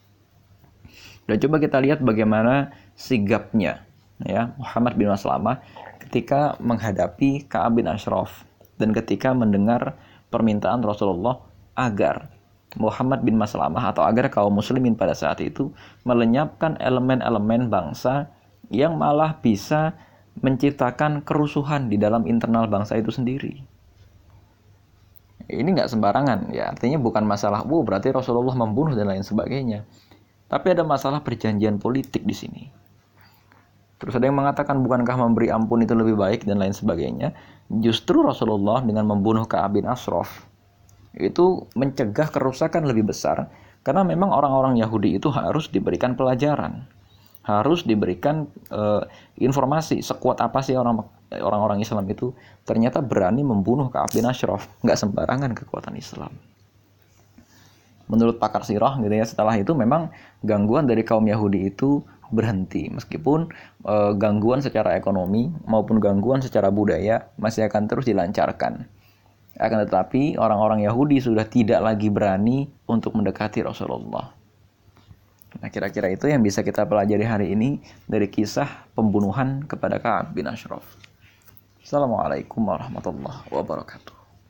Dan 1.25 1.41
coba 1.41 1.57
kita 1.57 1.81
lihat 1.81 2.05
bagaimana 2.05 2.69
sigapnya 2.93 3.85
ya 4.23 4.55
Muhammad 4.55 4.95
bin 4.95 5.11
Maslamah 5.11 5.59
ketika 5.99 6.55
menghadapi 6.63 7.49
Ka'ab 7.49 7.81
bin 7.81 7.89
Ashraf 7.89 8.47
dan 8.79 8.95
ketika 8.95 9.35
mendengar 9.35 9.99
permintaan 10.31 10.79
Rasulullah 10.85 11.43
agar 11.75 12.31
Muhammad 12.79 13.23
bin 13.23 13.35
Maslamah 13.35 13.91
atau 13.91 14.03
agar 14.03 14.27
kaum 14.31 14.51
muslimin 14.51 14.95
pada 14.95 15.15
saat 15.15 15.39
itu 15.43 15.71
melenyapkan 16.03 16.75
elemen-elemen 16.79 17.71
bangsa 17.71 18.31
yang 18.71 18.99
malah 18.99 19.39
bisa 19.39 19.95
menciptakan 20.39 21.23
kerusuhan 21.23 21.87
di 21.87 21.95
dalam 21.95 22.27
internal 22.27 22.67
bangsa 22.67 22.99
itu 22.99 23.07
sendiri. 23.07 23.63
ini 25.45 25.77
nggak 25.77 25.93
sembarangan 25.93 26.49
ya 26.51 26.73
artinya 26.73 26.97
bukan 26.97 27.21
masalah 27.21 27.61
bu 27.61 27.85
berarti 27.85 28.09
Rasulullah 28.09 28.57
membunuh 28.57 28.97
dan 28.97 29.13
lain 29.13 29.21
sebagainya 29.21 29.85
tapi 30.45 30.71
ada 30.73 30.85
masalah 30.85 31.25
perjanjian 31.25 31.81
politik 31.81 32.21
di 32.21 32.35
sini. 32.35 32.63
Terus 33.95 34.13
ada 34.19 34.27
yang 34.27 34.37
mengatakan 34.37 34.83
bukankah 34.83 35.15
memberi 35.17 35.49
ampun 35.49 35.81
itu 35.81 35.95
lebih 35.95 36.19
baik? 36.19 36.43
dan 36.45 36.59
lain 36.61 36.75
sebagainya. 36.75 37.33
Justru 37.81 38.21
Rasulullah 38.21 38.83
dengan 38.83 39.09
membunuh 39.09 39.47
Ka'ab 39.49 39.79
bin 39.79 39.89
Ashraf 39.89 40.45
itu 41.15 41.63
mencegah 41.79 42.27
kerusakan 42.27 42.85
lebih 42.85 43.07
besar 43.07 43.47
karena 43.87 44.03
memang 44.03 44.35
orang-orang 44.35 44.75
Yahudi 44.75 45.15
itu 45.15 45.31
harus 45.31 45.71
diberikan 45.71 46.19
pelajaran 46.19 46.83
harus 47.45 47.85
diberikan 47.85 48.49
uh, 48.73 49.05
informasi 49.37 50.01
sekuat 50.01 50.41
apa 50.41 50.65
sih 50.65 50.73
orang 50.73 51.05
orang-orang 51.29 51.77
Islam 51.77 52.05
itu. 52.09 52.33
Ternyata 52.65 53.05
berani 53.05 53.45
membunuh 53.45 53.93
Ka'ab 53.93 54.09
bin 54.17 54.25
Ashraf. 54.25 54.65
Nggak 54.81 54.97
sembarangan 54.97 55.53
kekuatan 55.53 55.93
Islam 55.93 56.33
menurut 58.05 58.37
pakar 58.37 58.61
sirah 58.65 58.97
gitu 59.01 59.13
ya 59.13 59.25
setelah 59.25 59.55
itu 59.57 59.73
memang 59.73 60.13
gangguan 60.45 60.85
dari 60.85 61.01
kaum 61.01 61.25
Yahudi 61.25 61.73
itu 61.73 62.05
berhenti 62.29 62.89
meskipun 62.89 63.49
e, 63.85 63.95
gangguan 64.17 64.61
secara 64.61 64.97
ekonomi 64.97 65.49
maupun 65.65 66.01
gangguan 66.01 66.41
secara 66.41 66.73
budaya 66.73 67.29
masih 67.37 67.65
akan 67.69 67.85
terus 67.85 68.05
dilancarkan 68.09 68.85
akan 69.55 69.77
tetapi 69.87 70.35
orang-orang 70.35 70.83
Yahudi 70.83 71.21
sudah 71.21 71.47
tidak 71.47 71.79
lagi 71.81 72.09
berani 72.11 72.67
untuk 72.89 73.13
mendekati 73.15 73.61
Rasulullah 73.61 74.35
Nah, 75.61 75.71
kira-kira 75.71 76.11
itu 76.11 76.27
yang 76.27 76.43
bisa 76.43 76.59
kita 76.65 76.83
pelajari 76.83 77.23
hari 77.23 77.47
ini 77.55 77.79
dari 78.03 78.27
kisah 78.27 78.91
pembunuhan 78.91 79.63
kepada 79.63 80.03
Ka'ab 80.03 80.35
bin 80.35 80.51
Ashraf. 80.51 80.83
Assalamualaikum 81.79 82.65
warahmatullahi 82.65 83.45
wabarakatuh. 83.53 84.14